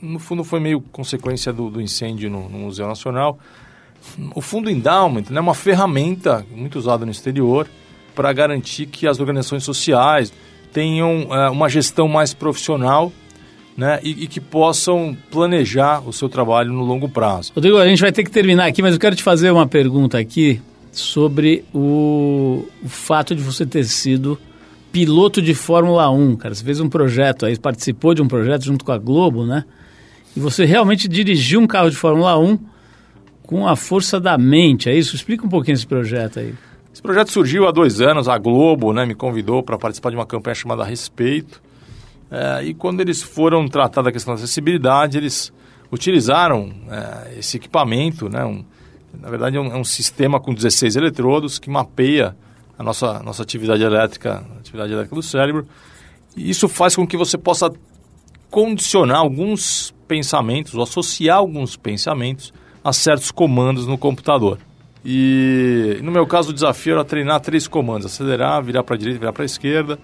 no 0.00 0.18
fundo 0.18 0.44
foi 0.44 0.60
meio 0.60 0.80
consequência 0.80 1.52
do, 1.52 1.68
do 1.68 1.78
incêndio 1.78 2.30
no, 2.30 2.48
no 2.48 2.58
Museu 2.60 2.86
Nacional, 2.86 3.38
o 4.34 4.40
fundo 4.40 4.70
endowment 4.70 5.24
é 5.30 5.40
uma 5.40 5.54
ferramenta 5.54 6.44
muito 6.50 6.78
usada 6.78 7.04
no 7.04 7.12
exterior 7.12 7.68
para 8.14 8.32
garantir 8.32 8.86
que 8.86 9.06
as 9.06 9.20
organizações 9.20 9.62
sociais 9.62 10.32
tenham 10.72 11.28
é, 11.30 11.50
uma 11.50 11.68
gestão 11.68 12.08
mais 12.08 12.32
profissional 12.32 13.12
né, 13.76 13.98
e, 14.02 14.24
e, 14.24 14.26
que 14.26 14.40
possam 14.40 15.16
planejar 15.30 16.00
o 16.06 16.12
seu 16.12 16.28
trabalho 16.28 16.72
no 16.72 16.84
longo 16.84 17.08
prazo. 17.08 17.52
Rodrigo, 17.54 17.76
a 17.78 17.86
gente 17.86 18.00
vai 18.00 18.12
ter 18.12 18.22
que 18.22 18.30
terminar 18.30 18.66
aqui, 18.66 18.80
mas 18.80 18.94
eu 18.94 19.00
quero 19.00 19.16
te 19.16 19.22
fazer 19.22 19.50
uma 19.50 19.66
pergunta 19.66 20.18
aqui 20.18 20.60
sobre 20.92 21.64
o, 21.74 22.64
o 22.82 22.88
fato 22.88 23.34
de 23.34 23.42
você 23.42 23.66
ter 23.66 23.84
sido 23.84 24.38
piloto 24.92 25.42
de 25.42 25.54
Fórmula 25.54 26.08
1, 26.08 26.36
cara. 26.36 26.54
Você 26.54 26.64
fez 26.64 26.78
um 26.78 26.88
projeto 26.88 27.46
aí, 27.46 27.58
participou 27.58 28.14
de 28.14 28.22
um 28.22 28.28
projeto 28.28 28.64
junto 28.64 28.84
com 28.84 28.92
a 28.92 28.98
Globo, 28.98 29.44
né? 29.44 29.64
E 30.36 30.40
você 30.40 30.64
realmente 30.64 31.08
dirigiu 31.08 31.60
um 31.60 31.66
carro 31.66 31.90
de 31.90 31.96
Fórmula 31.96 32.38
1 32.38 32.58
com 33.42 33.66
a 33.66 33.74
força 33.74 34.20
da 34.20 34.38
mente, 34.38 34.88
é 34.88 34.96
isso? 34.96 35.16
Explica 35.16 35.44
um 35.44 35.48
pouquinho 35.48 35.74
esse 35.74 35.86
projeto 35.86 36.38
aí. 36.38 36.54
Esse 36.92 37.02
projeto 37.02 37.32
surgiu 37.32 37.66
há 37.66 37.72
dois 37.72 38.00
anos, 38.00 38.28
a 38.28 38.38
Globo 38.38 38.92
né, 38.92 39.04
me 39.04 39.16
convidou 39.16 39.64
para 39.64 39.76
participar 39.76 40.10
de 40.10 40.16
uma 40.16 40.24
campanha 40.24 40.54
chamada 40.54 40.84
Respeito. 40.84 41.60
É, 42.34 42.64
e 42.64 42.74
quando 42.74 43.00
eles 43.00 43.22
foram 43.22 43.68
tratar 43.68 44.02
da 44.02 44.10
questão 44.10 44.34
da 44.34 44.40
acessibilidade, 44.40 45.16
eles 45.16 45.52
utilizaram 45.92 46.72
é, 46.90 47.38
esse 47.38 47.58
equipamento, 47.58 48.28
né, 48.28 48.44
um, 48.44 48.64
na 49.20 49.30
verdade 49.30 49.56
é 49.56 49.60
um, 49.60 49.66
é 49.66 49.76
um, 49.76 49.84
sistema 49.84 50.40
com 50.40 50.52
16 50.52 50.96
eletrodos 50.96 51.60
que 51.60 51.70
mapeia 51.70 52.34
a 52.76 52.82
nossa, 52.82 53.22
nossa 53.22 53.44
atividade 53.44 53.84
elétrica, 53.84 54.44
atividade 54.58 54.92
elétrica 54.92 55.14
do 55.14 55.22
cérebro. 55.22 55.68
E 56.36 56.50
isso 56.50 56.68
faz 56.68 56.96
com 56.96 57.06
que 57.06 57.16
você 57.16 57.38
possa 57.38 57.72
condicionar 58.50 59.18
alguns 59.18 59.94
pensamentos, 60.08 60.74
ou 60.74 60.82
associar 60.82 61.38
alguns 61.38 61.76
pensamentos 61.76 62.52
a 62.82 62.92
certos 62.92 63.30
comandos 63.30 63.86
no 63.86 63.96
computador. 63.96 64.58
E 65.04 66.00
no 66.02 66.10
meu 66.10 66.26
caso 66.26 66.50
o 66.50 66.52
desafio 66.52 66.94
era 66.94 67.04
treinar 67.04 67.38
três 67.38 67.68
comandos: 67.68 68.06
acelerar, 68.06 68.60
virar 68.60 68.82
para 68.82 68.96
a 68.96 68.98
direita, 68.98 69.20
virar 69.20 69.32
para 69.32 69.44
a 69.44 69.46
esquerda. 69.46 70.00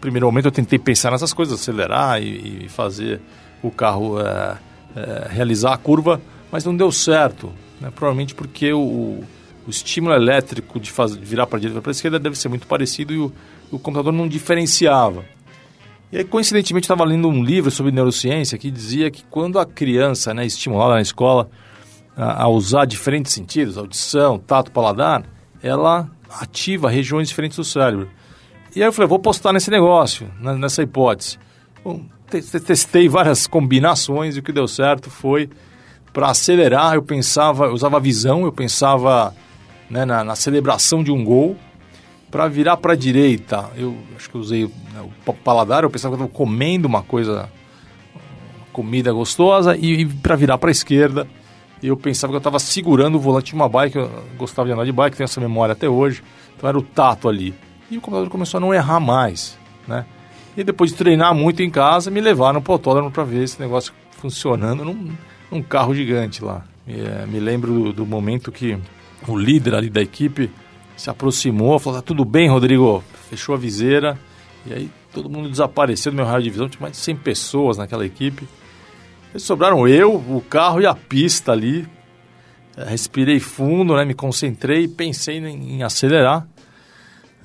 Primeiro 0.00 0.26
momento 0.26 0.46
eu 0.46 0.52
tentei 0.52 0.78
pensar 0.78 1.10
nessas 1.10 1.32
coisas, 1.32 1.60
acelerar 1.60 2.22
e, 2.22 2.64
e 2.64 2.68
fazer 2.68 3.20
o 3.62 3.70
carro 3.70 4.20
é, 4.20 4.56
é, 4.94 5.28
realizar 5.30 5.72
a 5.72 5.76
curva, 5.76 6.20
mas 6.50 6.64
não 6.64 6.76
deu 6.76 6.92
certo. 6.92 7.52
Né? 7.80 7.90
Provavelmente 7.94 8.34
porque 8.34 8.72
o, 8.72 9.24
o 9.66 9.70
estímulo 9.70 10.14
elétrico 10.14 10.78
de, 10.78 10.92
de 10.92 11.24
virar 11.24 11.46
para 11.46 11.58
a 11.58 11.60
direita 11.60 11.80
e 11.80 11.82
para 11.82 11.90
a 11.90 11.92
esquerda 11.92 12.18
deve 12.18 12.38
ser 12.38 12.48
muito 12.48 12.66
parecido 12.66 13.12
e 13.12 13.18
o, 13.18 13.32
o 13.70 13.78
computador 13.78 14.12
não 14.12 14.28
diferenciava. 14.28 15.24
E 16.12 16.18
aí, 16.18 16.24
coincidentemente, 16.24 16.84
estava 16.84 17.04
lendo 17.04 17.28
um 17.28 17.42
livro 17.42 17.70
sobre 17.70 17.90
neurociência 17.90 18.56
que 18.56 18.70
dizia 18.70 19.10
que 19.10 19.24
quando 19.24 19.58
a 19.58 19.66
criança, 19.66 20.32
né, 20.32 20.46
estimulada 20.46 20.94
na 20.94 21.02
escola, 21.02 21.50
a, 22.16 22.44
a 22.44 22.48
usar 22.48 22.84
diferentes 22.84 23.32
sentidos, 23.32 23.76
audição, 23.76 24.38
tato, 24.38 24.70
paladar, 24.70 25.24
ela 25.60 26.08
ativa 26.30 26.88
regiões 26.88 27.28
diferentes 27.28 27.56
do 27.56 27.64
cérebro. 27.64 28.08
E 28.76 28.82
aí 28.82 28.88
eu 28.88 28.92
falei, 28.92 29.08
vou 29.08 29.18
postar 29.18 29.54
nesse 29.54 29.70
negócio, 29.70 30.30
nessa 30.38 30.82
hipótese. 30.82 31.38
Bom, 31.82 32.02
testei 32.28 33.08
várias 33.08 33.46
combinações 33.46 34.36
e 34.36 34.40
o 34.40 34.42
que 34.42 34.52
deu 34.52 34.68
certo 34.68 35.08
foi 35.08 35.48
para 36.12 36.28
acelerar, 36.28 36.92
eu 36.92 37.02
pensava, 37.02 37.64
eu 37.64 37.72
usava 37.72 37.98
visão, 37.98 38.44
eu 38.44 38.52
pensava 38.52 39.34
né, 39.88 40.04
na, 40.04 40.22
na, 40.22 40.36
celebração 40.36 41.02
de 41.02 41.10
um 41.10 41.24
gol. 41.24 41.56
Para 42.30 42.48
virar 42.48 42.76
para 42.76 42.92
a 42.92 42.96
direita, 42.96 43.70
eu 43.78 43.96
acho 44.14 44.28
que 44.28 44.36
usei 44.36 44.64
né, 44.64 45.10
o 45.26 45.32
paladar, 45.32 45.82
eu 45.82 45.88
pensava 45.88 46.14
que 46.14 46.22
eu 46.22 46.26
estava 46.26 46.38
comendo 46.38 46.86
uma 46.86 47.02
coisa, 47.02 47.48
comida 48.74 49.10
gostosa, 49.10 49.74
e, 49.74 50.02
e 50.02 50.04
para 50.04 50.36
virar 50.36 50.58
para 50.58 50.68
a 50.68 50.72
esquerda, 50.72 51.26
eu 51.82 51.96
pensava 51.96 52.30
que 52.30 52.36
eu 52.36 52.38
estava 52.40 52.58
segurando 52.58 53.14
o 53.14 53.20
volante 53.20 53.52
de 53.52 53.54
uma 53.54 53.70
bike, 53.70 53.96
eu 53.96 54.10
gostava 54.36 54.68
de 54.68 54.74
andar 54.74 54.84
de 54.84 54.92
bike, 54.92 55.16
tenho 55.16 55.24
essa 55.24 55.40
memória 55.40 55.72
até 55.72 55.88
hoje, 55.88 56.22
então 56.54 56.68
era 56.68 56.76
o 56.76 56.82
tato 56.82 57.26
ali. 57.26 57.54
E 57.90 57.98
o 57.98 58.00
computador 58.00 58.28
começou 58.28 58.58
a 58.58 58.60
não 58.60 58.74
errar 58.74 59.00
mais, 59.00 59.58
né? 59.86 60.04
E 60.56 60.64
depois 60.64 60.90
de 60.90 60.96
treinar 60.96 61.34
muito 61.34 61.62
em 61.62 61.70
casa, 61.70 62.10
me 62.10 62.20
levaram 62.20 62.62
para 62.62 62.70
o 62.70 62.74
autódromo 62.74 63.10
para 63.10 63.24
ver 63.24 63.42
esse 63.42 63.60
negócio 63.60 63.92
funcionando 64.12 64.84
num, 64.84 65.12
num 65.50 65.62
carro 65.62 65.94
gigante 65.94 66.42
lá. 66.42 66.64
E, 66.86 66.98
é, 66.98 67.26
me 67.26 67.38
lembro 67.38 67.72
do, 67.72 67.92
do, 67.92 68.06
momento 68.06 68.50
que 68.50 68.78
o 69.28 69.36
líder 69.36 69.74
ali 69.74 69.90
da 69.90 70.00
equipe 70.00 70.50
se 70.96 71.10
aproximou, 71.10 71.78
falou, 71.78 72.00
tá 72.00 72.06
tudo 72.06 72.24
bem, 72.24 72.48
Rodrigo? 72.48 73.04
Fechou 73.28 73.54
a 73.54 73.58
viseira, 73.58 74.18
e 74.64 74.72
aí 74.72 74.90
todo 75.12 75.28
mundo 75.28 75.50
desapareceu 75.50 76.10
do 76.10 76.16
meu 76.16 76.24
raio 76.24 76.42
de 76.42 76.50
visão, 76.50 76.68
tinha 76.68 76.80
mais 76.80 76.94
de 76.94 76.98
100 76.98 77.16
pessoas 77.16 77.76
naquela 77.76 78.06
equipe. 78.06 78.48
Sobraram 79.36 79.86
eu, 79.86 80.14
o 80.14 80.42
carro 80.48 80.80
e 80.80 80.86
a 80.86 80.94
pista 80.94 81.52
ali. 81.52 81.86
Respirei 82.76 83.40
fundo, 83.40 83.94
né? 83.94 84.04
Me 84.04 84.14
concentrei, 84.14 84.88
pensei 84.88 85.38
em, 85.38 85.76
em 85.76 85.82
acelerar. 85.82 86.46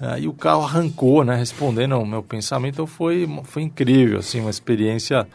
Aí 0.02 0.28
o 0.28 0.34
carro 0.34 0.64
arrancou, 0.64 1.24
né? 1.24 1.36
Respondendo 1.36 1.94
ao 1.94 2.04
meu 2.04 2.24
pensamento, 2.24 2.74
então 2.74 2.88
foi, 2.88 3.30
foi 3.44 3.62
incrível, 3.62 4.18
assim, 4.18 4.40
uma 4.40 4.50
experiência 4.50 5.28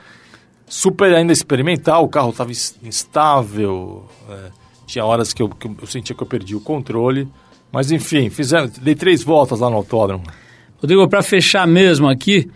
super 0.68 1.14
ainda 1.14 1.32
experimental. 1.32 2.04
O 2.04 2.08
carro 2.08 2.30
estava 2.30 2.50
instável, 2.50 4.04
é, 4.28 4.50
tinha 4.84 5.04
horas 5.04 5.32
que 5.32 5.40
eu, 5.40 5.48
que 5.48 5.68
eu 5.68 5.86
sentia 5.86 6.16
que 6.16 6.22
eu 6.22 6.26
perdi 6.26 6.56
o 6.56 6.60
controle. 6.60 7.28
Mas 7.70 7.92
enfim, 7.92 8.28
fizemos, 8.28 8.72
dei 8.78 8.96
três 8.96 9.22
voltas 9.22 9.60
lá 9.60 9.70
no 9.70 9.76
autódromo. 9.76 10.24
Rodrigo, 10.78 11.08
para 11.08 11.22
fechar 11.22 11.66
mesmo 11.66 12.08
aqui, 12.08 12.50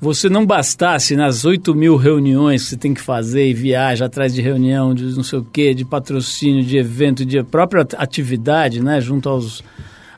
você 0.00 0.28
não 0.28 0.44
bastasse 0.44 1.14
nas 1.14 1.44
8 1.44 1.74
mil 1.76 1.96
reuniões 1.96 2.64
que 2.64 2.70
você 2.70 2.76
tem 2.76 2.92
que 2.92 3.00
fazer 3.00 3.48
e 3.48 3.54
viaja 3.54 4.06
atrás 4.06 4.34
de 4.34 4.42
reunião, 4.42 4.92
de 4.92 5.04
não 5.14 5.22
sei 5.22 5.38
o 5.38 5.44
quê, 5.44 5.74
de 5.74 5.84
patrocínio, 5.84 6.64
de 6.64 6.76
evento, 6.76 7.24
de 7.24 7.40
própria 7.44 7.86
atividade, 7.96 8.82
né, 8.82 9.00
junto 9.00 9.28
aos, 9.28 9.62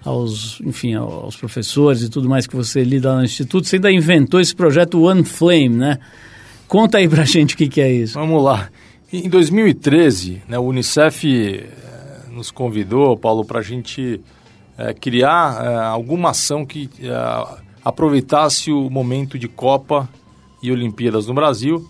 aos, 0.05 0.61
enfim, 0.61 0.95
aos 0.95 1.37
professores 1.37 2.03
e 2.03 2.11
tudo 2.11 2.29
mais 2.29 2.47
que 2.47 2.55
você 2.55 2.85
lida 2.85 3.11
lá 3.11 3.19
no 3.19 3.25
Instituto, 3.25 3.67
você 3.67 3.77
ainda 3.77 3.91
inventou 3.91 4.41
esse 4.41 4.55
projeto 4.55 5.03
One 5.03 5.25
Flame, 5.25 5.71
né? 5.71 5.99
Conta 6.69 6.99
aí 6.99 7.09
pra 7.09 7.25
gente 7.27 7.55
o 7.55 7.57
que, 7.57 7.69
que 7.69 7.81
é 7.81 7.91
isso. 7.91 8.15
Vamos 8.15 8.43
lá. 8.43 8.69
Em 9.13 9.29
2013, 9.29 10.43
né, 10.49 10.59
o 10.59 10.63
Unicef 10.63 11.25
nos 12.35 12.51
convidou, 12.51 13.17
Paulo, 13.17 13.45
para 13.45 13.61
a 13.61 13.63
gente 13.63 14.21
é, 14.77 14.93
criar 14.93 15.65
é, 15.65 15.77
alguma 15.87 16.31
ação 16.31 16.67
que 16.67 16.91
é, 17.01 17.65
aproveitasse 17.85 18.73
o 18.73 18.91
momento 18.91 19.39
de 19.39 19.47
Copa 19.47 20.09
e 20.63 20.73
Olimpíadas 20.73 21.27
no 21.27 21.35
Brasil, 21.35 21.89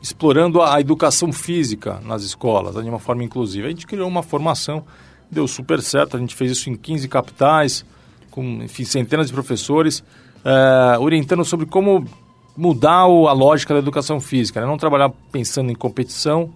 explorando 0.00 0.62
a, 0.62 0.76
a 0.76 0.80
educação 0.80 1.32
física 1.32 2.00
nas 2.04 2.22
escolas, 2.22 2.76
né, 2.76 2.82
de 2.82 2.88
uma 2.88 2.98
forma 3.00 3.24
inclusiva. 3.24 3.66
A 3.66 3.70
gente 3.70 3.86
criou 3.86 4.08
uma 4.08 4.22
formação, 4.22 4.84
deu 5.30 5.46
super 5.46 5.80
certo, 5.80 6.16
a 6.16 6.20
gente 6.20 6.34
fez 6.34 6.50
isso 6.52 6.68
em 6.68 6.76
15 6.76 7.08
capitais, 7.08 7.84
com 8.30 8.62
enfim, 8.62 8.84
centenas 8.84 9.28
de 9.28 9.32
professores, 9.32 10.02
é, 10.44 10.98
orientando 10.98 11.44
sobre 11.44 11.66
como 11.66 12.04
mudar 12.56 13.02
a 13.02 13.32
lógica 13.32 13.74
da 13.74 13.80
educação 13.80 14.20
física, 14.20 14.60
né? 14.60 14.66
não 14.66 14.76
trabalhar 14.76 15.10
pensando 15.30 15.70
em 15.70 15.74
competição, 15.74 16.50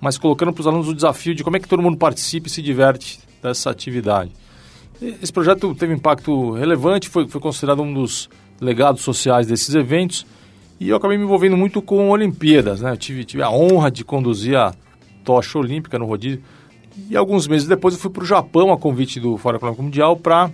mas 0.00 0.18
colocando 0.18 0.52
para 0.52 0.60
os 0.60 0.66
alunos 0.66 0.88
o 0.88 0.94
desafio 0.94 1.34
de 1.34 1.42
como 1.42 1.56
é 1.56 1.60
que 1.60 1.68
todo 1.68 1.82
mundo 1.82 1.96
participa 1.96 2.48
e 2.48 2.50
se 2.50 2.60
diverte 2.60 3.20
dessa 3.42 3.70
atividade. 3.70 4.30
Esse 5.00 5.32
projeto 5.32 5.74
teve 5.74 5.94
impacto 5.94 6.52
relevante, 6.52 7.08
foi, 7.08 7.26
foi 7.26 7.40
considerado 7.40 7.82
um 7.82 7.92
dos 7.92 8.28
legados 8.60 9.02
sociais 9.02 9.46
desses 9.46 9.74
eventos 9.74 10.24
e 10.78 10.88
eu 10.88 10.96
acabei 10.96 11.16
me 11.18 11.24
envolvendo 11.24 11.56
muito 11.56 11.82
com 11.82 12.10
Olimpíadas. 12.10 12.80
Né? 12.80 12.92
Eu 12.92 12.96
tive, 12.96 13.24
tive 13.24 13.42
a 13.42 13.50
honra 13.50 13.90
de 13.90 14.04
conduzir 14.04 14.56
a 14.56 14.74
tocha 15.24 15.58
olímpica 15.58 15.98
no 15.98 16.06
rodízio 16.06 16.42
e 17.08 17.16
alguns 17.16 17.46
meses 17.46 17.66
depois 17.66 17.94
eu 17.94 18.00
fui 18.00 18.10
para 18.10 18.22
o 18.22 18.26
Japão 18.26 18.72
a 18.72 18.78
convite 18.78 19.18
do 19.18 19.36
Fórum 19.36 19.56
Econômico 19.56 19.82
Mundial 19.82 20.16
para 20.16 20.50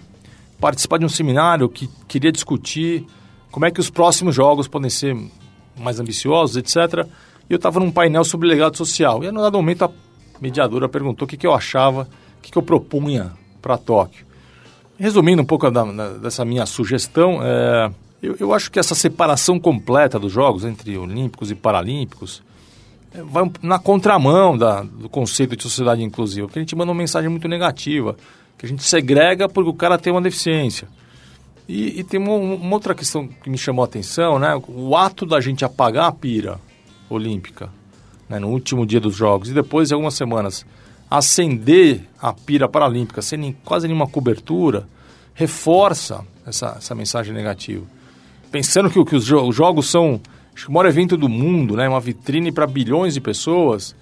participar 0.61 0.99
de 0.99 1.05
um 1.05 1.09
seminário 1.09 1.69
que 1.69 1.89
queria 2.07 2.33
discutir 2.33 3.07
como 3.51 3.67
é 3.67 3.71
que 3.71 3.81
os 3.81 3.91
próximos 3.91 4.35
jogos 4.35 4.69
podem 4.69 4.91
ser 4.91 5.17
mais 5.77 6.01
ambiciosos, 6.01 6.57
etc. 6.57 7.07
E 7.49 7.53
eu 7.53 7.57
estava 7.57 7.81
num 7.81 7.91
painel 7.91 8.25
sobre 8.25 8.49
legado 8.49 8.77
social. 8.77 9.23
E, 9.23 9.29
a 9.29 9.31
dado 9.31 9.57
momento, 9.57 9.85
a 9.85 9.91
mediadora 10.41 10.89
perguntou 10.89 11.27
o 11.27 11.29
que, 11.29 11.37
que 11.37 11.47
eu 11.47 11.55
achava, 11.55 12.09
o 12.39 12.43
que, 12.43 12.51
que 12.51 12.59
eu 12.59 12.63
propunha 12.63 13.33
para 13.63 13.79
Tóquio. 13.79 14.27
Resumindo 14.99 15.43
um 15.43 15.47
pouco 15.47 15.71
da, 15.71 15.85
da, 15.85 16.09
dessa 16.15 16.45
minha 16.45 16.67
sugestão, 16.67 17.39
é, 17.43 17.91
eu, 18.21 18.37
eu, 18.41 18.53
acho 18.53 18.71
que 18.71 18.79
essa 18.79 18.95
separação 18.95 19.59
completa 19.59 20.19
dos 20.19 20.33
jogos 20.33 20.65
entre 20.65 20.99
olímpicos 20.99 21.51
e 21.51 21.55
paralímpicos 21.55 22.43
vai 23.13 23.51
na 23.63 23.79
contramão 23.79 24.57
da, 24.57 24.83
do 24.83 25.09
conceito 25.09 25.57
de 25.57 25.63
sociedade 25.63 26.03
inclusiva, 26.03 26.47
porque 26.47 26.59
a 26.59 26.63
gente 26.63 26.77
manda 26.77 26.91
uma 26.91 26.99
mensagem 26.99 27.29
muito 27.29 27.49
negativa, 27.49 28.17
que 28.57 28.67
a 28.67 28.69
gente 28.69 28.83
segrega 28.83 29.49
porque 29.49 29.71
o 29.71 29.75
cara 29.75 29.99
tem 29.99 30.13
uma 30.13 30.23
deficiência. 30.23 30.89
E, 31.69 32.01
e 32.01 32.05
tem 32.05 32.19
uma, 32.19 32.35
uma, 32.35 32.75
outra 32.75 32.95
questão 32.95 33.29
que 33.29 33.51
me 33.51 33.59
chamou 33.59 33.83
a 33.83 33.87
atenção, 33.87 34.39
né? 34.39 34.61
O 34.69 34.97
ato 34.97 35.27
da 35.27 35.41
gente 35.41 35.65
apagar 35.65 36.07
a 36.07 36.13
pira 36.13 36.59
olímpica 37.11 37.71
né, 38.29 38.39
no 38.39 38.49
último 38.49 38.87
dia 38.87 39.01
dos 39.01 39.15
jogos 39.15 39.51
e 39.51 39.55
depois 39.55 39.89
de 39.89 39.95
algumas 39.95 40.15
semanas 40.15 40.65
acender 41.11 42.03
a 42.21 42.33
pira 42.33 42.69
paralímpica 42.69 43.23
sem 43.23 43.57
quase 43.65 43.87
nenhuma 43.87 44.07
cobertura, 44.07 44.87
reforça 45.35 46.25
essa, 46.47 46.75
essa 46.77 46.95
mensagem 46.95 47.33
negativa. 47.33 47.85
Pensando 48.51 48.91
que, 48.91 49.03
que 49.05 49.17
os, 49.17 49.25
jo 49.25 49.41
os 49.47 49.55
jogos 49.55 49.91
são 49.91 50.21
o 50.67 50.73
maior 50.73 50.87
evento 50.89 51.17
do 51.17 51.29
mundo, 51.29 51.77
né, 51.77 51.89
uma 51.89 52.01
vitrine 52.01 52.51
para 52.51 52.67
bilhões 52.67 53.15
de 53.15 53.21
pessoas, 53.21 53.95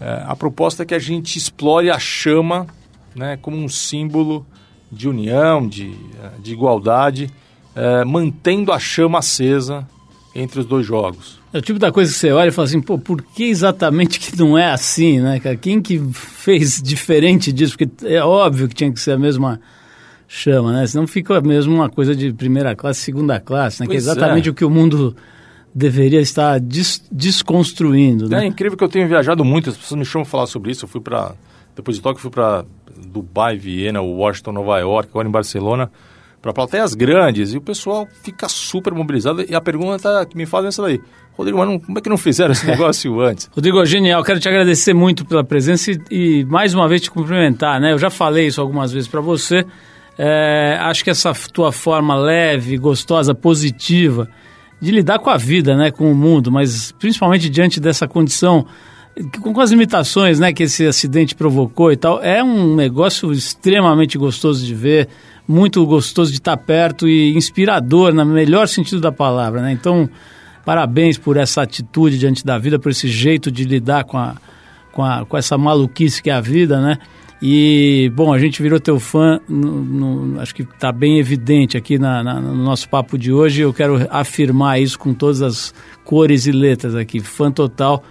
é, 0.00 0.24
a 0.26 0.36
proposta 0.36 0.82
é 0.82 0.86
que 0.86 0.94
a 0.94 0.98
gente 0.98 1.36
explore 1.36 1.90
a 1.90 1.98
chama 1.98 2.66
né, 3.14 3.38
como 3.40 3.56
um 3.56 3.68
símbolo 3.68 4.46
de 4.90 5.08
união, 5.08 5.66
de, 5.66 5.94
de 6.38 6.52
igualdade, 6.52 7.30
é, 7.74 8.04
mantendo 8.04 8.72
a 8.72 8.78
chama 8.78 9.18
acesa 9.18 9.86
entre 10.34 10.60
os 10.60 10.66
dois 10.66 10.86
jogos. 10.86 11.40
É 11.52 11.58
o 11.58 11.62
tipo 11.62 11.78
da 11.78 11.90
coisa 11.90 12.12
que 12.12 12.18
você 12.18 12.30
olha 12.30 12.48
e 12.48 12.52
fala 12.52 12.68
assim, 12.68 12.80
pô, 12.80 12.98
por 12.98 13.22
que 13.22 13.44
exatamente 13.44 14.20
que 14.20 14.36
não 14.38 14.58
é 14.58 14.70
assim, 14.70 15.20
né, 15.20 15.40
cara? 15.40 15.56
Quem 15.56 15.80
que 15.80 15.98
fez 16.12 16.80
diferente 16.82 17.50
disso? 17.52 17.76
Porque 17.76 18.06
é 18.06 18.22
óbvio 18.22 18.68
que 18.68 18.74
tinha 18.74 18.92
que 18.92 19.00
ser 19.00 19.12
a 19.12 19.18
mesma 19.18 19.58
chama, 20.28 20.72
né? 20.72 20.86
Senão 20.86 21.06
fica 21.06 21.40
mesmo 21.40 21.74
uma 21.74 21.88
coisa 21.88 22.14
de 22.14 22.32
primeira 22.32 22.74
classe, 22.74 23.00
segunda 23.00 23.40
classe, 23.40 23.80
né? 23.80 23.86
que 23.86 23.94
é 23.94 23.96
exatamente 23.96 24.48
é. 24.48 24.50
o 24.50 24.54
que 24.54 24.64
o 24.64 24.70
mundo 24.70 25.16
deveria 25.76 26.22
estar 26.22 26.58
des 26.58 27.04
desconstruindo, 27.12 28.30
né? 28.30 28.44
É 28.44 28.46
incrível 28.46 28.78
que 28.78 28.82
eu 28.82 28.88
tenho 28.88 29.06
viajado 29.06 29.44
muito, 29.44 29.68
as 29.68 29.76
pessoas 29.76 29.98
me 29.98 30.06
chamam 30.06 30.24
para 30.24 30.30
falar 30.30 30.46
sobre 30.46 30.70
isso. 30.72 30.86
Eu 30.86 30.88
fui 30.88 31.02
para, 31.02 31.34
depois 31.74 31.98
de 31.98 32.02
Tóquio, 32.02 32.22
fui 32.22 32.30
para 32.30 32.64
Dubai, 33.08 33.58
Viena, 33.58 34.00
Washington, 34.00 34.52
Nova 34.52 34.78
York, 34.78 35.10
agora 35.10 35.28
em 35.28 35.30
Barcelona 35.30 35.90
para 36.40 36.52
plateias 36.52 36.94
grandes 36.94 37.52
e 37.52 37.56
o 37.56 37.60
pessoal 37.60 38.06
fica 38.22 38.48
super 38.48 38.94
mobilizado. 38.94 39.44
E 39.48 39.54
a 39.54 39.60
pergunta 39.60 40.24
que 40.26 40.36
me 40.36 40.46
fazem 40.46 40.66
é 40.66 40.68
essa 40.68 40.82
daí. 40.82 41.00
Rodrigo, 41.36 41.58
mas 41.58 41.68
não, 41.68 41.78
como 41.78 41.98
é 41.98 42.00
que 42.00 42.08
não 42.08 42.16
fizeram 42.16 42.52
esse 42.52 42.64
negócio 42.70 43.20
antes? 43.20 43.50
Rodrigo, 43.52 43.84
genial. 43.84 44.22
Quero 44.22 44.38
te 44.38 44.48
agradecer 44.48 44.94
muito 44.94 45.24
pela 45.24 45.42
presença 45.42 45.90
e, 45.90 45.98
e 46.10 46.44
mais 46.44 46.72
uma 46.72 46.88
vez 46.88 47.02
te 47.02 47.10
cumprimentar. 47.10 47.80
Né? 47.80 47.92
Eu 47.92 47.98
já 47.98 48.10
falei 48.10 48.46
isso 48.46 48.60
algumas 48.60 48.92
vezes 48.92 49.08
para 49.08 49.20
você. 49.20 49.66
É, 50.16 50.78
acho 50.80 51.02
que 51.02 51.10
essa 51.10 51.32
tua 51.52 51.72
forma 51.72 52.14
leve, 52.14 52.78
gostosa, 52.78 53.34
positiva 53.34 54.28
de 54.80 54.90
lidar 54.90 55.18
com 55.18 55.30
a 55.30 55.36
vida, 55.36 55.76
né, 55.76 55.90
com 55.90 56.10
o 56.10 56.14
mundo, 56.14 56.52
mas 56.52 56.92
principalmente 56.92 57.48
diante 57.48 57.80
dessa 57.80 58.06
condição 58.06 58.66
com 59.40 59.58
as 59.60 59.70
limitações 59.70 60.38
né, 60.38 60.52
que 60.52 60.64
esse 60.64 60.86
acidente 60.86 61.34
provocou 61.34 61.90
e 61.90 61.96
tal, 61.96 62.22
é 62.22 62.44
um 62.44 62.74
negócio 62.74 63.32
extremamente 63.32 64.18
gostoso 64.18 64.64
de 64.64 64.74
ver, 64.74 65.08
muito 65.48 65.84
gostoso 65.86 66.30
de 66.30 66.38
estar 66.38 66.56
perto 66.56 67.08
e 67.08 67.34
inspirador, 67.34 68.12
no 68.12 68.26
melhor 68.26 68.68
sentido 68.68 69.00
da 69.00 69.10
palavra. 69.10 69.62
Né? 69.62 69.72
Então, 69.72 70.08
parabéns 70.66 71.16
por 71.16 71.38
essa 71.38 71.62
atitude 71.62 72.18
diante 72.18 72.44
da 72.44 72.58
vida, 72.58 72.78
por 72.78 72.90
esse 72.90 73.08
jeito 73.08 73.50
de 73.50 73.64
lidar 73.64 74.04
com, 74.04 74.18
a, 74.18 74.34
com, 74.92 75.02
a, 75.02 75.24
com 75.24 75.38
essa 75.38 75.56
maluquice 75.56 76.22
que 76.22 76.28
é 76.28 76.34
a 76.34 76.40
vida, 76.40 76.80
né? 76.80 76.98
E, 77.40 78.10
bom, 78.14 78.32
a 78.32 78.38
gente 78.38 78.62
virou 78.62 78.80
teu 78.80 78.98
fã, 78.98 79.38
no, 79.46 79.82
no, 79.82 80.40
acho 80.40 80.54
que 80.54 80.62
está 80.62 80.90
bem 80.90 81.18
evidente 81.18 81.76
aqui 81.76 81.98
na, 81.98 82.22
na, 82.22 82.40
no 82.40 82.54
nosso 82.54 82.88
papo 82.88 83.18
de 83.18 83.32
hoje. 83.32 83.60
Eu 83.60 83.74
quero 83.74 84.06
afirmar 84.10 84.80
isso 84.80 84.98
com 84.98 85.12
todas 85.12 85.42
as 85.42 85.74
cores 86.04 86.46
e 86.46 86.52
letras 86.52 86.94
aqui. 86.94 87.20
Fã 87.20 87.50
total 87.50 88.02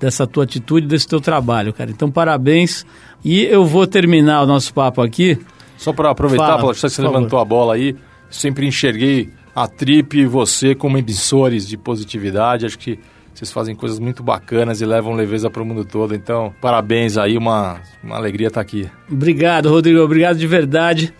dessa 0.00 0.26
tua 0.26 0.42
atitude, 0.42 0.86
desse 0.86 1.06
teu 1.06 1.20
trabalho, 1.20 1.72
cara. 1.72 1.90
Então, 1.90 2.10
parabéns. 2.10 2.84
E 3.24 3.44
eu 3.44 3.64
vou 3.64 3.86
terminar 3.86 4.42
o 4.42 4.46
nosso 4.46 4.74
papo 4.74 5.00
aqui. 5.00 5.38
Só 5.76 5.92
para 5.92 6.10
aproveitar, 6.10 6.58
Fala, 6.58 6.74
você 6.74 7.02
levantou 7.02 7.38
a 7.38 7.44
bola 7.44 7.74
aí, 7.74 7.96
sempre 8.30 8.66
enxerguei 8.66 9.30
a 9.54 9.66
Trip 9.68 10.18
e 10.18 10.26
você 10.26 10.74
como 10.74 10.98
emissores 10.98 11.68
de 11.68 11.76
positividade. 11.76 12.66
Acho 12.66 12.78
que 12.78 12.98
vocês 13.34 13.50
fazem 13.50 13.74
coisas 13.74 13.98
muito 13.98 14.22
bacanas 14.22 14.80
e 14.80 14.86
levam 14.86 15.14
leveza 15.14 15.50
para 15.50 15.62
o 15.62 15.66
mundo 15.66 15.84
todo. 15.84 16.14
Então, 16.14 16.54
parabéns 16.60 17.16
aí, 17.16 17.36
uma, 17.36 17.80
uma 18.02 18.16
alegria 18.16 18.48
estar 18.48 18.60
aqui. 18.60 18.88
Obrigado, 19.10 19.68
Rodrigo. 19.68 20.00
Obrigado 20.00 20.38
de 20.38 20.46
verdade. 20.46 21.14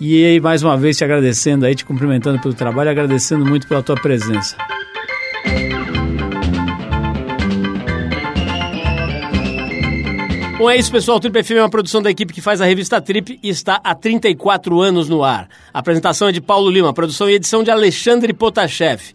E 0.00 0.24
aí, 0.24 0.40
mais 0.40 0.62
uma 0.62 0.76
vez, 0.76 0.96
te 0.96 1.04
agradecendo 1.04 1.66
aí, 1.66 1.74
te 1.74 1.84
cumprimentando 1.84 2.40
pelo 2.40 2.54
trabalho, 2.54 2.90
agradecendo 2.90 3.44
muito 3.44 3.66
pela 3.66 3.82
tua 3.82 3.96
presença. 3.96 4.56
Bom, 10.56 10.68
é 10.68 10.76
isso, 10.76 10.90
pessoal. 10.90 11.18
O 11.18 11.20
Trip 11.20 11.42
FM 11.42 11.52
é 11.52 11.62
uma 11.62 11.70
produção 11.70 12.02
da 12.02 12.10
equipe 12.10 12.32
que 12.32 12.40
faz 12.40 12.60
a 12.60 12.64
revista 12.64 13.00
Trip 13.00 13.38
e 13.40 13.48
está 13.48 13.80
há 13.82 13.94
34 13.94 14.80
anos 14.80 15.08
no 15.08 15.22
ar. 15.22 15.48
A 15.72 15.78
apresentação 15.78 16.28
é 16.28 16.32
de 16.32 16.40
Paulo 16.40 16.68
Lima, 16.68 16.92
produção 16.92 17.30
e 17.30 17.34
edição 17.34 17.62
de 17.62 17.70
Alexandre 17.70 18.32
Potashev. 18.32 19.14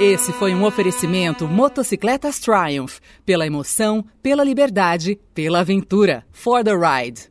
Esse 0.00 0.32
foi 0.32 0.54
um 0.54 0.64
oferecimento 0.64 1.48
Motocicletas 1.48 2.38
Triumph. 2.38 3.00
Pela 3.26 3.44
emoção, 3.44 4.04
pela 4.22 4.44
liberdade, 4.44 5.18
pela 5.34 5.58
aventura. 5.58 6.24
For 6.30 6.62
the 6.62 6.70
ride. 6.70 7.28